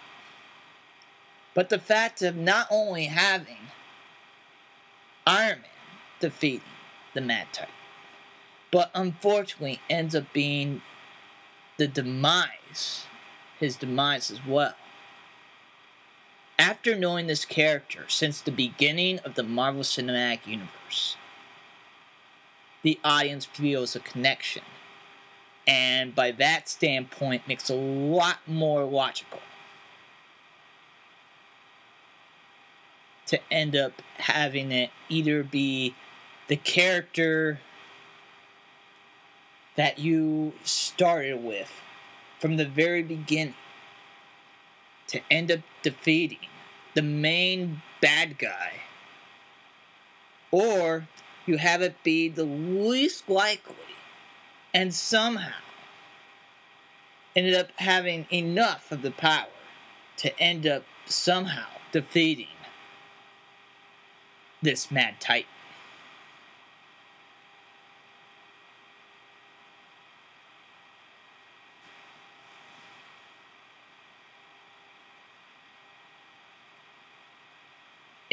But 1.55 1.71
the 1.71 1.79
fact 1.79 2.23
of 2.23 2.37
not 2.37 2.67
only 2.71 3.07
having 3.07 3.71
Iron 5.27 5.63
Man 5.63 5.71
defeating 6.21 6.61
the 7.15 7.21
Mad 7.21 7.49
Titan, 7.53 7.73
but 8.71 8.91
unfortunately 8.95 9.81
ends 9.89 10.15
up 10.15 10.33
being 10.33 10.83
the 11.79 11.89
demise, 11.89 13.07
his 13.59 13.77
demise 13.77 14.31
as 14.31 14.45
well. 14.45 14.75
After 16.59 16.97
knowing 16.97 17.27
this 17.27 17.45
character 17.45 18.07
since 18.09 18.41
the 18.41 18.51
beginning 18.51 19.19
of 19.21 19.35
the 19.35 19.43
Marvel 19.43 19.83
Cinematic 19.83 20.47
Universe, 20.47 21.17
the 22.83 22.99
audience 23.05 23.45
feels 23.45 23.95
a 23.95 24.01
connection. 24.01 24.63
And 25.67 26.15
by 26.15 26.31
that 26.33 26.69
standpoint, 26.69 27.49
makes 27.49 27.69
a 27.69 27.75
lot 27.75 28.39
more 28.47 28.85
logical 28.85 29.41
to 33.27 33.41
end 33.51 33.77
up 33.77 34.01
having 34.19 34.71
it 34.71 34.91
either 35.09 35.43
be 35.43 35.95
the 36.49 36.57
character 36.57 37.59
that 39.75 39.99
you 39.99 40.53
started 40.63 41.43
with 41.43 41.73
from 42.39 42.57
the 42.57 42.65
very 42.65 43.03
beginning 43.03 43.55
to 45.09 45.21
end 45.31 45.51
up 45.51 45.61
defeating 45.83 46.39
the 46.95 47.03
main 47.03 47.83
bad 48.01 48.39
guy 48.39 48.73
or 50.51 51.09
you 51.45 51.59
have 51.59 51.83
it 51.83 52.03
be 52.03 52.29
the 52.29 52.45
least 52.45 53.29
likely 53.29 53.75
and 54.73 54.95
somehow 54.95 55.53
ended 57.35 57.55
up 57.55 57.71
having 57.77 58.27
enough 58.33 58.91
of 58.91 59.03
the 59.03 59.11
power 59.11 59.47
to 60.17 60.39
end 60.41 60.67
up 60.67 60.83
somehow 61.05 61.67
defeating 61.93 62.47
this 64.63 64.91
mad 64.91 65.21
titan. 65.21 65.56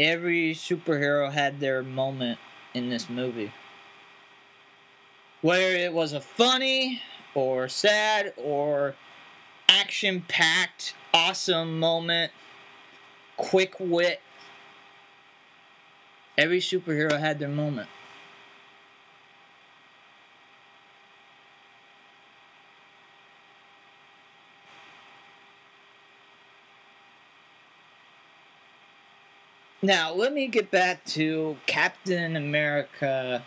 Every 0.04 0.54
superhero 0.54 1.32
had 1.32 1.60
their 1.60 1.82
moment 1.82 2.40
in 2.74 2.90
this 2.90 3.10
movie. 3.10 3.52
Whether 5.42 5.76
it 5.76 5.94
was 5.94 6.14
a 6.14 6.22
funny 6.22 7.02
or 7.34 7.68
sad 7.68 8.34
or 8.38 8.96
action 9.68 10.24
packed, 10.28 10.94
awesome 11.14 11.80
moment, 11.80 12.32
quick 13.38 13.76
wit, 13.80 14.22
every 16.38 16.60
superhero 16.60 17.20
had 17.20 17.40
their 17.40 17.50
moment. 17.50 17.90
Now, 29.84 30.14
let 30.14 30.32
me 30.32 30.48
get 30.48 30.72
back 30.72 31.04
to 31.08 31.58
Captain 31.66 32.38
America. 32.38 33.44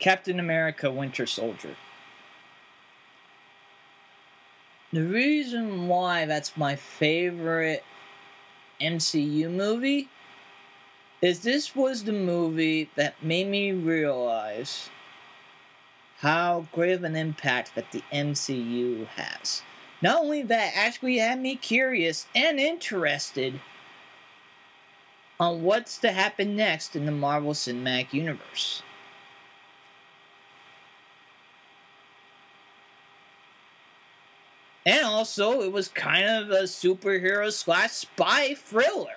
Captain 0.00 0.40
America 0.40 0.90
Winter 0.90 1.24
Soldier. 1.24 1.76
The 4.92 5.04
reason 5.04 5.86
why 5.86 6.24
that's 6.24 6.56
my 6.56 6.74
favorite 6.74 7.84
MCU 8.80 9.48
movie 9.48 10.08
is 11.22 11.44
this 11.44 11.76
was 11.76 12.02
the 12.02 12.12
movie 12.12 12.90
that 12.96 13.22
made 13.22 13.46
me 13.46 13.70
realize 13.70 14.90
how 16.20 16.66
great 16.72 16.92
of 16.92 17.02
an 17.02 17.16
impact 17.16 17.74
that 17.74 17.92
the 17.92 18.02
MCU 18.12 19.06
has. 19.06 19.62
Not 20.02 20.20
only 20.20 20.42
that, 20.42 20.72
actually 20.74 21.16
had 21.16 21.40
me 21.40 21.56
curious 21.56 22.26
and 22.34 22.60
interested 22.60 23.60
on 25.38 25.62
what's 25.62 25.96
to 25.98 26.12
happen 26.12 26.54
next 26.54 26.94
in 26.94 27.06
the 27.06 27.12
Marvel 27.12 27.52
Cinematic 27.52 28.12
Universe. 28.12 28.82
And 34.84 35.04
also, 35.06 35.62
it 35.62 35.72
was 35.72 35.88
kind 35.88 36.26
of 36.26 36.50
a 36.50 36.64
superhero 36.64 37.50
slash 37.50 37.92
spy 37.92 38.54
thriller. 38.54 39.16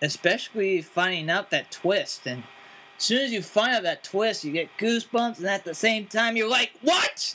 Especially 0.00 0.82
finding 0.82 1.30
out 1.30 1.50
that 1.50 1.70
twist. 1.70 2.26
And 2.26 2.44
as 2.96 3.04
soon 3.04 3.22
as 3.22 3.32
you 3.32 3.42
find 3.42 3.76
out 3.76 3.82
that 3.82 4.04
twist, 4.04 4.44
you 4.44 4.52
get 4.52 4.76
goosebumps, 4.78 5.38
and 5.38 5.46
at 5.46 5.64
the 5.64 5.74
same 5.74 6.06
time, 6.06 6.36
you're 6.36 6.48
like, 6.48 6.72
what? 6.82 7.34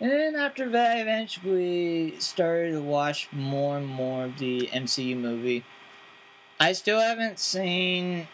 And 0.00 0.36
after 0.36 0.68
that, 0.68 0.98
I 0.98 1.00
eventually 1.00 2.18
started 2.18 2.72
to 2.72 2.82
watch 2.82 3.28
more 3.32 3.78
and 3.78 3.86
more 3.86 4.24
of 4.24 4.38
the 4.38 4.68
MCU 4.70 5.16
movie. 5.16 5.64
I 6.64 6.72
still 6.72 6.98
haven't 6.98 7.38
seen 7.38 8.26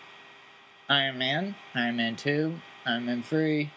Iron 0.88 1.18
Man, 1.18 1.56
Iron 1.74 1.96
Man 1.96 2.14
2, 2.14 2.60
Iron 2.86 3.06
Man 3.06 3.24
3. 3.24 3.72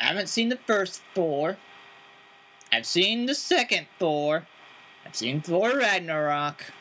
I 0.00 0.04
haven't 0.04 0.30
seen 0.30 0.48
the 0.48 0.56
first 0.56 1.02
Thor. 1.14 1.58
I've 2.72 2.86
seen 2.86 3.26
the 3.26 3.34
second 3.34 3.88
Thor. 3.98 4.46
I've 5.04 5.14
seen 5.14 5.42
Thor 5.42 5.76
Ragnarok. 5.76 6.72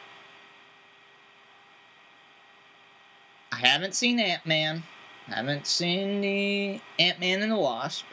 I 3.51 3.57
haven't 3.57 3.93
seen 3.93 4.17
Ant 4.21 4.45
Man. 4.45 4.83
I 5.27 5.35
haven't 5.35 5.67
seen 5.67 6.21
the 6.21 6.79
Ant 6.97 7.19
Man 7.19 7.41
and 7.41 7.51
the 7.51 7.57
Wasp. 7.57 8.05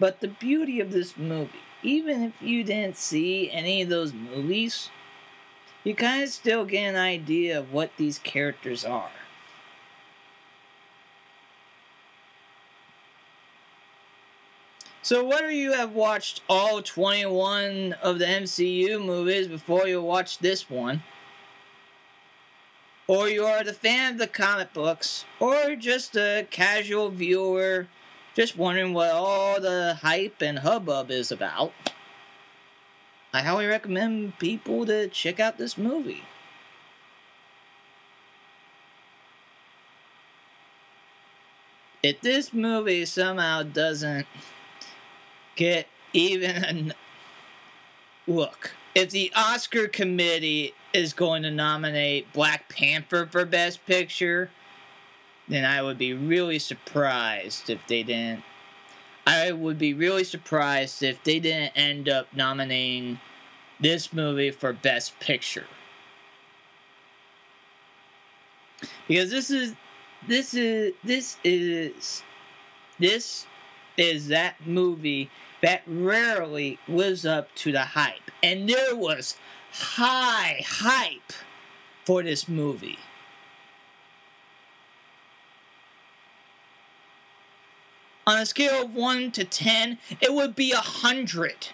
But 0.00 0.20
the 0.20 0.26
beauty 0.26 0.80
of 0.80 0.90
this 0.90 1.16
movie 1.16 1.60
even 1.86 2.22
if 2.22 2.42
you 2.42 2.64
didn't 2.64 2.96
see 2.96 3.50
any 3.50 3.80
of 3.80 3.88
those 3.88 4.12
movies, 4.12 4.90
you 5.84 5.94
kind 5.94 6.24
of 6.24 6.28
still 6.28 6.64
get 6.64 6.88
an 6.88 6.96
idea 6.96 7.58
of 7.58 7.72
what 7.72 7.92
these 7.96 8.18
characters 8.18 8.84
are. 8.84 9.10
So, 15.00 15.24
whether 15.24 15.52
you 15.52 15.74
have 15.74 15.92
watched 15.92 16.42
all 16.48 16.82
21 16.82 17.92
of 18.02 18.18
the 18.18 18.24
MCU 18.24 19.00
movies 19.04 19.46
before 19.46 19.86
you 19.86 20.02
watch 20.02 20.40
this 20.40 20.68
one, 20.68 21.04
or 23.06 23.28
you 23.28 23.44
are 23.44 23.62
the 23.62 23.72
fan 23.72 24.14
of 24.14 24.18
the 24.18 24.26
comic 24.26 24.72
books, 24.72 25.24
or 25.38 25.76
just 25.76 26.16
a 26.16 26.48
casual 26.50 27.10
viewer 27.10 27.86
just 28.36 28.58
wondering 28.58 28.92
what 28.92 29.10
all 29.10 29.58
the 29.60 29.98
hype 30.02 30.42
and 30.42 30.58
hubbub 30.58 31.10
is 31.10 31.32
about, 31.32 31.72
I 33.32 33.40
highly 33.40 33.66
recommend 33.66 34.38
people 34.38 34.84
to 34.84 35.08
check 35.08 35.40
out 35.40 35.56
this 35.56 35.78
movie. 35.78 36.22
If 42.02 42.20
this 42.20 42.52
movie 42.52 43.06
somehow 43.06 43.62
doesn't 43.62 44.26
get 45.56 45.88
even 46.12 46.92
a 46.92 48.30
look, 48.30 48.74
if 48.94 49.10
the 49.10 49.32
Oscar 49.34 49.88
committee 49.88 50.74
is 50.92 51.14
going 51.14 51.42
to 51.42 51.50
nominate 51.50 52.32
Black 52.34 52.68
Panther 52.68 53.26
for 53.26 53.46
Best 53.46 53.84
Picture, 53.86 54.50
then 55.48 55.64
I 55.64 55.82
would 55.82 55.98
be 55.98 56.12
really 56.12 56.58
surprised 56.58 57.70
if 57.70 57.80
they 57.86 58.02
didn't. 58.02 58.42
I 59.26 59.52
would 59.52 59.78
be 59.78 59.94
really 59.94 60.24
surprised 60.24 61.02
if 61.02 61.22
they 61.24 61.40
didn't 61.40 61.72
end 61.76 62.08
up 62.08 62.28
nominating 62.32 63.20
this 63.80 64.12
movie 64.12 64.50
for 64.50 64.72
Best 64.72 65.18
Picture. 65.20 65.66
Because 69.08 69.30
this 69.30 69.50
is 69.50 69.74
this 70.26 70.54
is 70.54 70.92
this 71.04 71.38
is 71.44 72.22
this 72.98 73.46
is 73.96 74.28
that 74.28 74.66
movie 74.66 75.30
that 75.62 75.82
rarely 75.86 76.78
lives 76.86 77.24
up 77.24 77.54
to 77.56 77.72
the 77.72 77.80
hype. 77.80 78.30
And 78.42 78.68
there 78.68 78.94
was 78.94 79.36
high 79.72 80.62
hype 80.66 81.32
for 82.04 82.22
this 82.22 82.48
movie. 82.48 82.98
On 88.26 88.38
a 88.38 88.46
scale 88.46 88.82
of 88.82 88.94
1 88.94 89.30
to 89.32 89.44
10, 89.44 89.98
it 90.20 90.32
would 90.32 90.56
be 90.56 90.72
a 90.72 90.76
100 90.76 91.68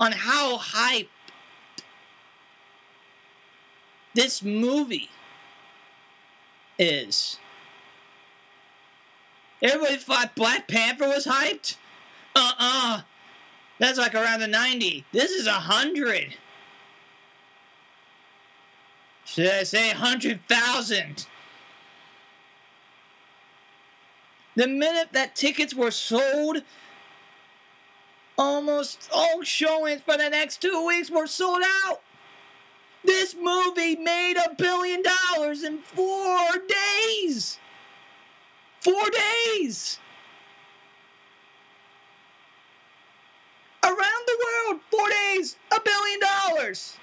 on 0.00 0.12
how 0.12 0.58
hyped 0.58 1.08
this 4.14 4.42
movie 4.42 5.10
is. 6.78 7.38
Everybody 9.62 9.96
thought 9.96 10.34
Black 10.34 10.68
Panther 10.68 11.08
was 11.08 11.26
hyped? 11.26 11.76
Uh 12.34 12.52
uh 12.58 13.00
That's 13.78 13.98
like 13.98 14.14
around 14.14 14.40
the 14.40 14.46
90. 14.46 15.04
This 15.12 15.30
is 15.30 15.46
a 15.46 15.52
100. 15.52 16.36
Should 19.24 19.48
I 19.48 19.62
say 19.64 19.88
100,000? 19.88 21.26
The 24.56 24.66
minute 24.66 25.08
that 25.12 25.36
tickets 25.36 25.74
were 25.74 25.90
sold, 25.90 26.62
almost 28.38 29.08
all 29.14 29.42
showings 29.42 30.00
for 30.00 30.16
the 30.16 30.30
next 30.30 30.62
two 30.62 30.86
weeks 30.86 31.10
were 31.10 31.26
sold 31.26 31.62
out. 31.84 32.00
This 33.04 33.34
movie 33.34 33.96
made 33.96 34.36
a 34.38 34.54
billion 34.54 35.02
dollars 35.02 35.62
in 35.62 35.78
four 35.78 36.48
days. 36.68 37.58
Four 38.80 39.04
days. 39.10 40.00
Around 43.84 43.98
the 44.26 44.38
world, 44.44 44.80
four 44.90 45.08
days, 45.08 45.56
a 45.70 45.80
billion 45.80 46.20
dollars. 46.20 46.96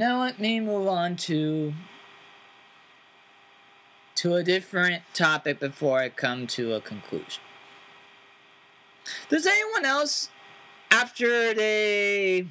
Now 0.00 0.22
let 0.22 0.40
me 0.40 0.58
move 0.58 0.88
on 0.88 1.14
to 1.14 1.74
to 4.14 4.34
a 4.34 4.42
different 4.42 5.02
topic 5.12 5.60
before 5.60 5.98
I 5.98 6.08
come 6.08 6.46
to 6.48 6.72
a 6.72 6.80
conclusion. 6.80 7.42
Does 9.28 9.46
anyone 9.46 9.84
else 9.84 10.30
after 10.90 11.52
they 11.52 12.46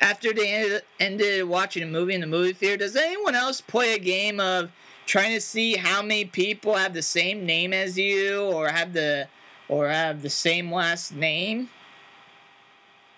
after 0.00 0.32
they 0.32 0.52
ended, 0.52 0.82
ended 0.98 1.48
watching 1.48 1.84
a 1.84 1.86
movie 1.86 2.14
in 2.14 2.20
the 2.20 2.26
movie 2.26 2.52
theater, 2.52 2.78
does 2.78 2.96
anyone 2.96 3.36
else 3.36 3.60
play 3.60 3.94
a 3.94 3.98
game 4.00 4.40
of 4.40 4.72
trying 5.06 5.34
to 5.34 5.40
see 5.40 5.76
how 5.76 6.02
many 6.02 6.24
people 6.24 6.74
have 6.74 6.92
the 6.92 7.02
same 7.02 7.46
name 7.46 7.72
as 7.72 7.96
you 7.96 8.40
or 8.40 8.68
have 8.68 8.94
the 8.94 9.28
or 9.68 9.88
have 9.88 10.22
the 10.22 10.30
same 10.30 10.72
last 10.72 11.14
name? 11.14 11.70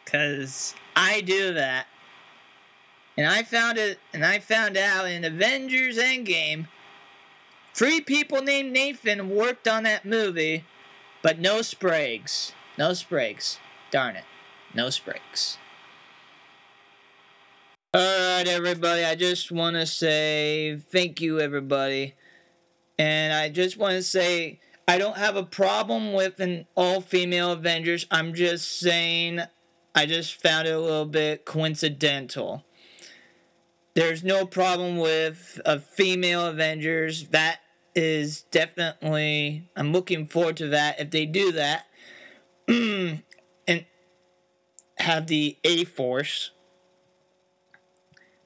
Cuz 0.04 0.74
I 0.94 1.22
do 1.22 1.54
that. 1.54 1.86
And 3.20 3.28
I 3.28 3.42
found 3.42 3.76
it 3.76 3.98
and 4.14 4.24
I 4.24 4.38
found 4.38 4.78
out 4.78 5.04
in 5.04 5.26
Avengers 5.26 5.98
Endgame 5.98 6.68
three 7.74 8.00
people 8.00 8.40
named 8.40 8.72
Nathan 8.72 9.28
worked 9.28 9.68
on 9.68 9.82
that 9.82 10.06
movie, 10.06 10.64
but 11.22 11.38
no 11.38 11.56
Spragues. 11.58 12.52
No 12.78 12.92
Spragues. 12.92 13.58
Darn 13.90 14.16
it. 14.16 14.24
No 14.74 14.86
Spragues. 14.86 15.58
Alright, 17.94 18.48
everybody. 18.48 19.04
I 19.04 19.16
just 19.16 19.52
want 19.52 19.76
to 19.76 19.84
say 19.84 20.80
thank 20.90 21.20
you, 21.20 21.40
everybody. 21.40 22.14
And 22.98 23.34
I 23.34 23.50
just 23.50 23.76
want 23.76 23.96
to 23.96 24.02
say 24.02 24.60
I 24.88 24.96
don't 24.96 25.18
have 25.18 25.36
a 25.36 25.44
problem 25.44 26.14
with 26.14 26.40
an 26.40 26.64
all 26.74 27.02
female 27.02 27.52
Avengers. 27.52 28.06
I'm 28.10 28.32
just 28.32 28.80
saying 28.80 29.42
I 29.94 30.06
just 30.06 30.40
found 30.40 30.66
it 30.66 30.74
a 30.74 30.80
little 30.80 31.04
bit 31.04 31.44
coincidental. 31.44 32.64
There's 34.00 34.24
no 34.24 34.46
problem 34.46 34.96
with 34.96 35.60
a 35.66 35.78
female 35.78 36.46
Avengers. 36.46 37.28
That 37.28 37.58
is 37.94 38.44
definitely, 38.50 39.68
I'm 39.76 39.92
looking 39.92 40.26
forward 40.26 40.56
to 40.56 40.68
that 40.68 40.98
if 40.98 41.10
they 41.10 41.26
do 41.26 41.52
that. 41.52 41.84
and 42.66 43.84
have 44.96 45.26
the 45.26 45.58
A 45.64 45.84
Force. 45.84 46.52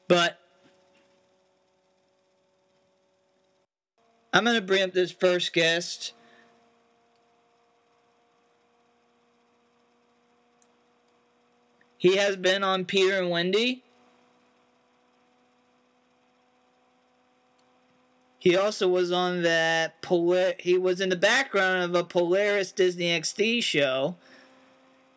But 0.09 0.41
I'm 4.33 4.43
going 4.43 4.57
to 4.57 4.61
bring 4.61 4.83
up 4.83 4.93
this 4.93 5.13
first 5.13 5.53
guest. 5.53 6.15
He 11.97 12.17
has 12.17 12.35
been 12.35 12.65
on 12.65 12.85
Peter 12.87 13.21
and 13.21 13.31
Wendy. 13.31 13.84
He 18.45 18.59
also 18.59 18.89
was 18.89 19.11
on 19.11 19.41
that 19.41 20.03
Polar. 20.03 20.53
He 20.59 20.77
was 20.77 21.01
in 21.01 21.09
the 21.09 21.17
background 21.17 21.83
of 21.83 21.95
a 21.95 22.05
Polaris 22.05 22.73
Disney 22.73 23.07
XD 23.07 23.63
show. 23.63 24.17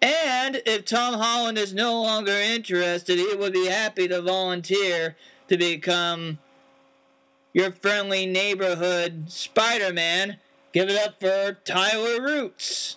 And 0.01 0.61
if 0.65 0.86
Tom 0.86 1.15
Holland 1.15 1.57
is 1.57 1.73
no 1.73 2.01
longer 2.01 2.32
interested, 2.32 3.19
he 3.19 3.36
would 3.36 3.51
be 3.51 3.65
happy 3.65 4.07
to 4.07 4.21
volunteer 4.21 5.17
to 5.49 5.57
become 5.57 6.39
your 7.51 7.73
friendly 7.73 8.25
neighborhood 8.25 9.30
Spider 9.30 9.91
Man. 9.91 10.38
Give 10.71 10.88
it 10.88 10.97
up 10.97 11.19
for 11.19 11.57
Tyler 11.65 12.21
Roots. 12.21 12.95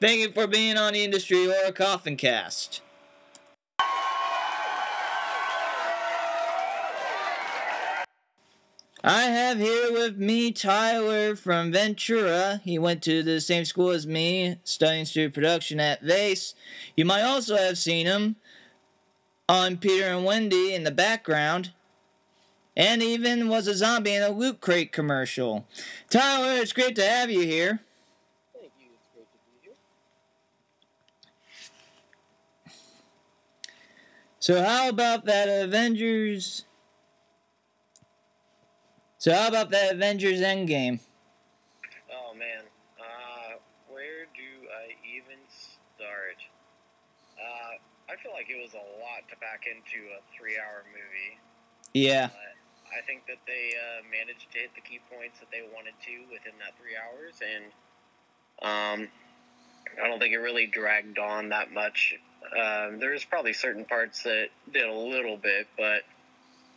Thank 0.00 0.20
you 0.20 0.32
for 0.32 0.46
being 0.46 0.78
on 0.78 0.94
the 0.94 1.04
Industry 1.04 1.44
Horror 1.44 1.72
Coffin 1.72 2.16
Cast. 2.16 2.80
I 9.06 9.24
have 9.24 9.58
here 9.58 9.92
with 9.92 10.16
me 10.16 10.50
Tyler 10.50 11.36
from 11.36 11.70
Ventura. 11.70 12.62
He 12.64 12.78
went 12.78 13.02
to 13.02 13.22
the 13.22 13.38
same 13.38 13.66
school 13.66 13.90
as 13.90 14.06
me, 14.06 14.56
studying 14.64 15.04
studio 15.04 15.28
production 15.28 15.78
at 15.78 16.00
Vase. 16.00 16.54
You 16.96 17.04
might 17.04 17.20
also 17.20 17.54
have 17.58 17.76
seen 17.76 18.06
him 18.06 18.36
on 19.46 19.76
Peter 19.76 20.06
and 20.06 20.24
Wendy 20.24 20.72
in 20.72 20.84
the 20.84 20.90
background, 20.90 21.72
and 22.74 23.02
even 23.02 23.50
was 23.50 23.66
a 23.66 23.74
zombie 23.74 24.14
in 24.14 24.22
a 24.22 24.30
Loot 24.30 24.62
Crate 24.62 24.90
commercial. 24.90 25.66
Tyler, 26.08 26.58
it's 26.62 26.72
great 26.72 26.96
to 26.96 27.06
have 27.06 27.30
you 27.30 27.42
here. 27.42 27.80
Thank 28.54 28.72
you. 28.80 28.86
It's 28.94 29.10
great 29.12 29.26
to 29.30 29.38
be 29.44 29.68
here. 29.68 29.74
So, 34.40 34.64
how 34.64 34.88
about 34.88 35.26
that 35.26 35.50
Avengers? 35.50 36.64
So, 39.24 39.32
how 39.32 39.48
about 39.48 39.70
that 39.70 39.94
Avengers 39.94 40.40
Endgame? 40.42 41.00
Oh 42.12 42.36
man, 42.36 42.60
uh, 43.00 43.56
where 43.88 44.28
do 44.36 44.68
I 44.68 44.92
even 45.00 45.40
start? 45.48 46.36
Uh, 47.40 48.12
I 48.12 48.20
feel 48.20 48.32
like 48.36 48.50
it 48.50 48.60
was 48.60 48.74
a 48.74 48.84
lot 49.00 49.24
to 49.30 49.36
pack 49.40 49.64
into 49.64 50.12
a 50.12 50.20
three-hour 50.36 50.84
movie. 50.92 51.40
Yeah. 51.94 52.26
But 52.26 52.92
I 52.92 53.00
think 53.06 53.24
that 53.28 53.38
they 53.46 53.72
uh, 53.72 54.04
managed 54.12 54.52
to 54.52 54.58
hit 54.58 54.74
the 54.74 54.82
key 54.82 55.00
points 55.10 55.40
that 55.40 55.48
they 55.50 55.62
wanted 55.74 55.94
to 56.04 56.12
within 56.30 56.52
that 56.60 56.76
three 56.76 56.92
hours, 56.92 57.40
and 57.40 57.64
um, 58.60 59.08
I 60.04 60.06
don't 60.06 60.18
think 60.18 60.34
it 60.34 60.44
really 60.44 60.66
dragged 60.66 61.18
on 61.18 61.48
that 61.48 61.72
much. 61.72 62.12
Um, 62.52 63.00
there's 63.00 63.24
probably 63.24 63.54
certain 63.54 63.86
parts 63.86 64.22
that 64.24 64.48
did 64.70 64.84
a 64.84 64.92
little 64.92 65.38
bit, 65.38 65.66
but 65.78 66.02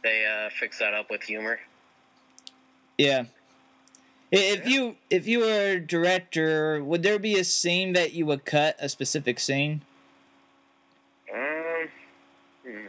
they 0.02 0.26
uh, 0.26 0.50
fixed 0.58 0.80
that 0.80 0.94
up 0.94 1.12
with 1.12 1.24
humor. 1.24 1.60
Yeah. 2.98 3.26
If 4.32 4.68
you 4.68 4.98
if 5.10 5.28
you 5.28 5.40
were 5.40 5.72
a 5.72 5.80
director, 5.80 6.84
would 6.84 7.04
there 7.04 7.20
be 7.20 7.40
a 7.40 7.44
scene 7.44 7.94
that 7.94 8.14
you 8.14 8.26
would 8.26 8.44
cut 8.44 8.76
a 8.80 8.90
specific 8.90 9.40
scene? 9.40 9.84
Um, 11.34 11.88
hmm. 12.66 12.88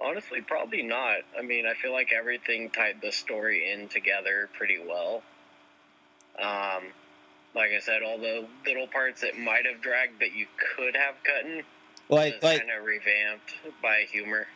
honestly, 0.00 0.42
probably 0.42 0.82
not. 0.82 1.18
I 1.36 1.42
mean, 1.42 1.66
I 1.66 1.74
feel 1.74 1.92
like 1.92 2.12
everything 2.12 2.70
tied 2.70 3.00
the 3.02 3.10
story 3.10 3.72
in 3.72 3.88
together 3.88 4.48
pretty 4.56 4.78
well. 4.78 5.22
Um, 6.38 6.84
like 7.54 7.70
I 7.76 7.80
said, 7.80 8.02
all 8.02 8.18
the 8.18 8.46
little 8.64 8.86
parts 8.86 9.22
that 9.22 9.38
might 9.38 9.66
have 9.66 9.80
dragged 9.80 10.20
that 10.20 10.34
you 10.34 10.46
could 10.76 10.96
have 10.96 11.14
cut 11.24 11.46
in 11.50 11.62
Like 12.08 12.42
like 12.42 12.60
kind 12.60 12.70
of 12.70 12.84
revamped 12.84 13.54
by 13.82 14.04
humor. 14.10 14.46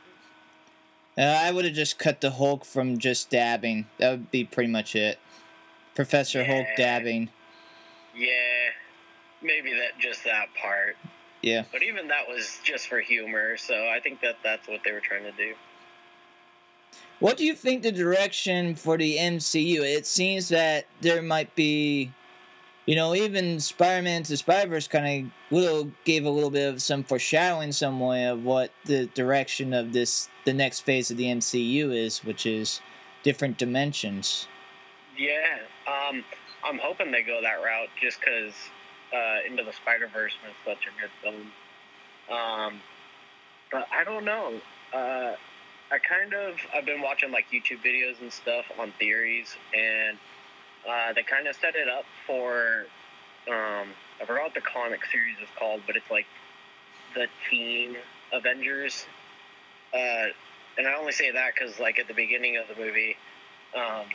Uh, 1.18 1.22
I 1.22 1.50
would 1.50 1.64
have 1.64 1.74
just 1.74 1.98
cut 1.98 2.20
the 2.20 2.30
Hulk 2.30 2.64
from 2.64 2.98
just 2.98 3.28
dabbing. 3.28 3.86
That 3.98 4.10
would 4.12 4.30
be 4.30 4.44
pretty 4.44 4.70
much 4.70 4.94
it. 4.94 5.18
Professor 5.94 6.44
Hulk 6.44 6.66
dabbing. 6.76 7.30
Yeah, 8.16 8.70
maybe 9.42 9.72
that 9.74 9.98
just 9.98 10.24
that 10.24 10.46
part. 10.54 10.96
Yeah. 11.42 11.64
But 11.72 11.82
even 11.82 12.08
that 12.08 12.28
was 12.28 12.58
just 12.64 12.88
for 12.88 13.00
humor, 13.00 13.56
so 13.56 13.74
I 13.74 14.00
think 14.00 14.20
that 14.20 14.36
that's 14.42 14.68
what 14.68 14.80
they 14.84 14.92
were 14.92 15.00
trying 15.00 15.24
to 15.24 15.32
do. 15.32 15.54
What 17.20 17.36
do 17.36 17.44
you 17.44 17.54
think 17.54 17.82
the 17.82 17.92
direction 17.92 18.76
for 18.76 18.96
the 18.96 19.16
MCU? 19.16 19.80
It 19.80 20.06
seems 20.06 20.48
that 20.50 20.86
there 21.00 21.20
might 21.20 21.54
be, 21.54 22.12
you 22.88 22.96
know, 22.96 23.14
even 23.14 23.60
Spider-Man 23.60 24.22
to 24.22 24.36
Spider-Verse 24.38 24.88
kind 24.88 25.26
of 25.26 25.54
little 25.54 25.92
gave 26.04 26.24
a 26.24 26.30
little 26.30 26.48
bit 26.48 26.72
of 26.72 26.80
some 26.80 27.04
foreshadowing, 27.04 27.72
some 27.72 28.00
way 28.00 28.24
of 28.24 28.42
what 28.42 28.72
the 28.86 29.04
direction 29.08 29.74
of 29.74 29.92
this 29.92 30.30
the 30.46 30.54
next 30.54 30.80
phase 30.80 31.10
of 31.10 31.18
the 31.18 31.26
MCU 31.26 31.94
is, 31.94 32.24
which 32.24 32.46
is 32.46 32.80
different 33.22 33.58
dimensions. 33.58 34.48
Yeah, 35.18 35.58
um, 35.86 36.24
I'm 36.64 36.78
hoping 36.78 37.10
they 37.10 37.20
go 37.20 37.42
that 37.42 37.56
route 37.62 37.90
just 38.00 38.20
because 38.20 38.54
uh, 39.12 39.46
Into 39.46 39.64
the 39.64 39.74
Spider 39.74 40.08
Verse 40.10 40.32
was 40.42 40.54
such 40.64 40.86
a 40.86 40.98
good 40.98 41.10
film. 41.22 41.52
Um, 42.34 42.80
but 43.70 43.86
I 43.92 44.02
don't 44.02 44.24
know. 44.24 44.62
Uh, 44.94 45.34
I 45.90 45.98
kind 45.98 46.32
of 46.32 46.54
I've 46.74 46.86
been 46.86 47.02
watching 47.02 47.32
like 47.32 47.50
YouTube 47.52 47.84
videos 47.84 48.18
and 48.22 48.32
stuff 48.32 48.64
on 48.78 48.92
theories, 48.98 49.54
and 49.76 50.16
uh, 50.88 51.12
they 51.12 51.22
kind 51.22 51.46
of 51.46 51.54
set 51.56 51.74
it 51.74 51.88
up 51.88 52.04
for 52.26 52.86
um, 53.48 53.88
I 54.20 54.24
forgot 54.26 54.44
what 54.44 54.54
the 54.54 54.60
comic 54.60 55.00
series 55.10 55.36
is 55.42 55.48
called, 55.58 55.82
but 55.86 55.96
it's 55.96 56.10
like 56.10 56.26
the 57.14 57.26
Teen 57.48 57.96
Avengers. 58.32 59.06
Uh, 59.92 60.26
and 60.76 60.86
I 60.86 60.94
only 60.98 61.12
say 61.12 61.30
that 61.32 61.52
because, 61.54 61.78
like, 61.80 61.98
at 61.98 62.08
the 62.08 62.14
beginning 62.14 62.56
of 62.56 62.68
the 62.68 62.82
movie, 62.82 63.16
um, 63.76 64.06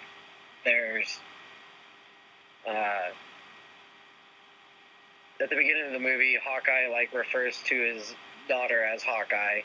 there's 0.65 1.19
uh, 2.67 3.11
at 5.41 5.49
the 5.49 5.55
beginning 5.55 5.87
of 5.87 5.93
the 5.93 5.99
movie, 5.99 6.37
Hawkeye 6.43 6.87
like 6.91 7.13
refers 7.13 7.57
to 7.65 7.75
his 7.75 8.13
daughter 8.47 8.83
as 8.83 9.03
Hawkeye, 9.03 9.61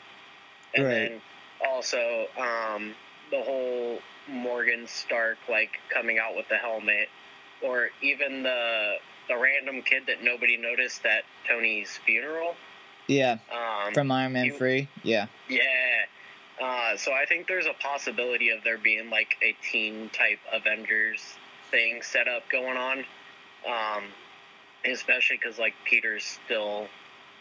and 0.75 0.85
Right. 0.85 0.93
then 1.09 1.21
also 1.65 2.27
um, 2.37 2.95
the 3.31 3.41
whole 3.41 3.99
Morgan 4.29 4.87
Stark 4.87 5.37
like 5.49 5.71
coming 5.93 6.19
out 6.19 6.35
with 6.35 6.47
the 6.49 6.57
helmet, 6.57 7.09
or 7.63 7.89
even 8.01 8.43
the 8.43 8.95
the 9.27 9.37
random 9.37 9.81
kid 9.83 10.03
that 10.07 10.23
nobody 10.23 10.57
noticed 10.57 11.05
at 11.05 11.23
Tony's 11.47 11.99
funeral. 12.05 12.55
Yeah, 13.07 13.37
Um, 13.51 13.93
from 13.93 14.11
Iron 14.11 14.33
Man 14.33 14.51
3. 14.51 14.87
Yeah. 15.03 15.27
yeah. 15.47 15.61
Uh, 16.61 16.95
so 16.95 17.11
I 17.11 17.25
think 17.25 17.47
there's 17.47 17.65
a 17.65 17.73
possibility 17.79 18.49
of 18.49 18.63
there 18.63 18.77
being 18.77 19.09
like 19.09 19.35
a 19.41 19.55
teen 19.71 20.09
type 20.09 20.39
Avengers 20.53 21.21
thing 21.71 22.01
set 22.03 22.27
up 22.27 22.43
going 22.51 22.77
on. 22.77 22.99
Um, 23.67 24.03
especially 24.85 25.37
because 25.37 25.59
like 25.59 25.73
Peter's 25.85 26.23
still 26.23 26.87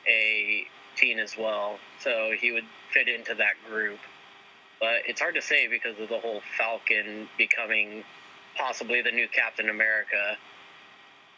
a 0.07 0.67
teen 0.97 1.19
as 1.19 1.37
well, 1.37 1.79
so 2.01 2.33
he 2.39 2.51
would 2.53 2.65
fit 2.93 3.09
into 3.09 3.35
that 3.35 3.55
group. 3.69 3.99
But 4.81 5.03
it's 5.07 5.21
hard 5.21 5.35
to 5.35 5.43
say 5.43 5.67
because 5.69 5.99
of 6.01 6.09
the 6.09 6.19
whole 6.19 6.41
Falcon 6.57 7.29
becoming 7.37 8.05
possibly 8.57 9.03
the 9.03 9.11
new 9.11 9.29
Captain 9.29 9.69
America. 9.69 10.37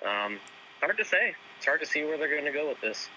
Um, 0.02 0.38
hard 0.80 0.98
to 0.98 1.04
say. 1.04 1.34
It's 1.56 1.66
hard 1.66 1.80
to 1.80 1.86
see 1.86 2.04
where 2.04 2.18
they're 2.18 2.30
going 2.30 2.44
to 2.44 2.52
go 2.52 2.68
with 2.68 2.80
this. 2.80 3.08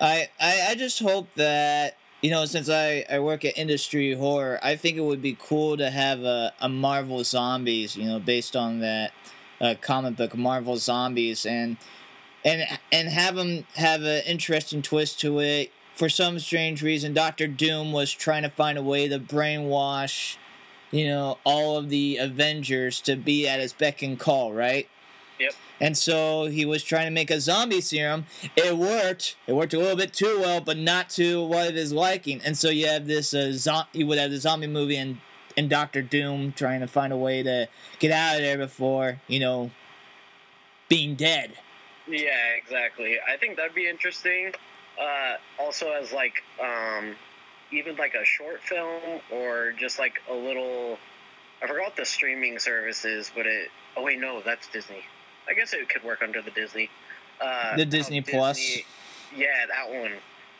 I, 0.00 0.28
I, 0.40 0.68
I 0.70 0.74
just 0.74 1.00
hope 1.00 1.28
that 1.34 1.96
you 2.22 2.30
know 2.30 2.44
since 2.44 2.68
I, 2.68 3.04
I 3.10 3.18
work 3.20 3.44
at 3.44 3.56
industry 3.56 4.14
horror 4.14 4.58
i 4.62 4.76
think 4.76 4.96
it 4.96 5.02
would 5.02 5.22
be 5.22 5.36
cool 5.38 5.76
to 5.76 5.90
have 5.90 6.22
a, 6.22 6.52
a 6.60 6.68
marvel 6.68 7.22
zombies 7.24 7.96
you 7.96 8.06
know 8.06 8.18
based 8.18 8.56
on 8.56 8.80
that 8.80 9.12
uh, 9.60 9.74
comic 9.80 10.16
book 10.16 10.36
marvel 10.36 10.76
zombies 10.76 11.46
and 11.46 11.76
and 12.44 12.66
and 12.92 13.08
have 13.08 13.36
them 13.36 13.64
have 13.74 14.02
an 14.02 14.22
interesting 14.26 14.82
twist 14.82 15.20
to 15.20 15.40
it 15.40 15.72
for 15.98 16.08
some 16.08 16.38
strange 16.38 16.80
reason 16.82 17.12
dr 17.12 17.46
doom 17.48 17.90
was 17.92 18.12
trying 18.12 18.42
to 18.42 18.48
find 18.50 18.78
a 18.78 18.82
way 18.82 19.08
to 19.08 19.18
brainwash 19.18 20.36
you 20.92 21.06
know 21.06 21.38
all 21.44 21.76
of 21.76 21.88
the 21.90 22.16
avengers 22.16 23.00
to 23.00 23.16
be 23.16 23.46
at 23.48 23.58
his 23.60 23.72
beck 23.72 24.00
and 24.02 24.18
call 24.18 24.52
right 24.52 24.88
Yep. 25.40 25.52
and 25.80 25.96
so 25.96 26.46
he 26.46 26.64
was 26.64 26.82
trying 26.82 27.06
to 27.06 27.12
make 27.12 27.30
a 27.30 27.40
zombie 27.40 27.80
serum 27.80 28.26
it 28.56 28.76
worked. 28.76 29.36
It 29.46 29.52
worked 29.52 29.72
a 29.72 29.78
little 29.78 29.96
bit 29.96 30.12
too 30.12 30.40
well, 30.40 30.60
but 30.60 30.76
not 30.76 31.10
to 31.10 31.44
what 31.44 31.74
his 31.74 31.92
liking. 31.92 32.40
And 32.44 32.58
so 32.58 32.70
you 32.70 32.88
have 32.88 33.06
this 33.06 33.32
uh, 33.32 33.52
zo- 33.52 33.84
you 33.92 34.04
would 34.08 34.18
have 34.18 34.32
the 34.32 34.38
zombie 34.38 34.66
movie 34.66 34.96
and 34.96 35.18
and 35.56 35.70
Doctor 35.70 36.02
Doom 36.02 36.52
trying 36.54 36.80
to 36.80 36.88
find 36.88 37.12
a 37.12 37.16
way 37.16 37.44
to 37.44 37.68
get 38.00 38.10
out 38.10 38.34
of 38.34 38.42
there 38.42 38.58
before 38.58 39.20
you 39.28 39.38
know 39.38 39.70
being 40.88 41.14
dead. 41.14 41.52
Yeah, 42.08 42.54
exactly. 42.60 43.18
I 43.32 43.36
think 43.36 43.56
that'd 43.56 43.76
be 43.76 43.86
interesting. 43.88 44.52
Uh, 45.00 45.36
also, 45.60 45.92
as 45.92 46.12
like 46.12 46.42
um, 46.62 47.14
even 47.72 47.96
like 47.96 48.14
a 48.14 48.24
short 48.24 48.60
film 48.62 49.20
or 49.32 49.72
just 49.78 49.98
like 49.98 50.20
a 50.30 50.34
little. 50.34 50.98
I 51.62 51.66
forgot 51.66 51.96
the 51.96 52.04
streaming 52.04 52.58
services, 52.58 53.30
but 53.34 53.46
it. 53.46 53.68
Oh 53.96 54.02
wait, 54.02 54.20
no, 54.20 54.42
that's 54.44 54.68
Disney. 54.68 55.02
I 55.48 55.54
guess 55.54 55.72
it 55.72 55.88
could 55.88 56.04
work 56.04 56.22
under 56.22 56.42
the 56.42 56.50
Disney. 56.50 56.90
Uh, 57.40 57.76
The 57.76 57.86
Disney 57.86 58.20
Plus. 58.20 58.78
Yeah, 59.34 59.46
that 59.68 59.90
one. 59.90 60.12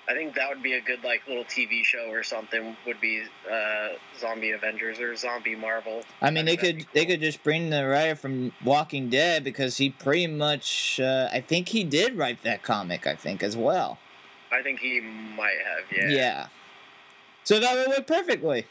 I 0.08 0.14
think 0.14 0.34
that 0.36 0.48
would 0.48 0.62
be 0.62 0.72
a 0.72 0.80
good 0.80 1.04
like 1.04 1.20
little 1.28 1.44
TV 1.44 1.84
show 1.84 2.08
or 2.10 2.22
something. 2.22 2.76
Would 2.86 3.00
be 3.00 3.22
uh, 3.50 3.88
Zombie 4.18 4.52
Avengers 4.52 5.00
or 5.00 5.14
Zombie 5.16 5.54
Marvel. 5.54 6.02
I 6.22 6.30
mean, 6.30 6.48
I 6.48 6.52
they 6.52 6.56
could 6.56 6.76
be 6.78 6.86
they 6.94 7.04
could 7.04 7.20
just 7.20 7.42
bring 7.42 7.68
the 7.68 7.86
writer 7.86 8.16
from 8.16 8.52
Walking 8.64 9.10
Dead 9.10 9.44
because 9.44 9.76
he 9.76 9.90
pretty 9.90 10.26
much 10.26 10.98
uh, 10.98 11.28
I 11.30 11.40
think 11.42 11.68
he 11.68 11.84
did 11.84 12.16
write 12.16 12.42
that 12.42 12.62
comic 12.62 13.06
I 13.06 13.16
think 13.16 13.42
as 13.42 13.56
well. 13.56 13.98
I 14.50 14.62
think 14.62 14.80
he 14.80 15.00
might 15.00 15.56
have. 15.64 15.84
Yeah. 15.96 16.08
yeah. 16.16 16.46
So 17.44 17.60
that 17.60 17.74
would 17.74 17.88
work 17.88 18.06
perfectly. 18.06 18.66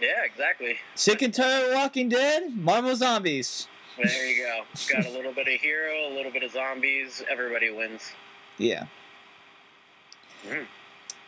Yeah, 0.00 0.24
exactly. 0.24 0.76
Sick 0.94 1.22
and 1.22 1.32
tired 1.32 1.68
of 1.70 1.74
Walking 1.74 2.08
Dead, 2.08 2.56
Marvel 2.56 2.94
Zombies. 2.94 3.68
There 3.96 4.26
you 4.26 4.44
go. 4.44 4.62
Got 4.92 5.06
a 5.06 5.10
little 5.10 5.32
bit 5.32 5.48
of 5.48 5.60
hero, 5.60 6.08
a 6.08 6.14
little 6.14 6.30
bit 6.30 6.42
of 6.42 6.52
zombies. 6.52 7.22
Everybody 7.28 7.70
wins. 7.70 8.12
Yeah. 8.56 8.86
Mhm. 10.46 10.66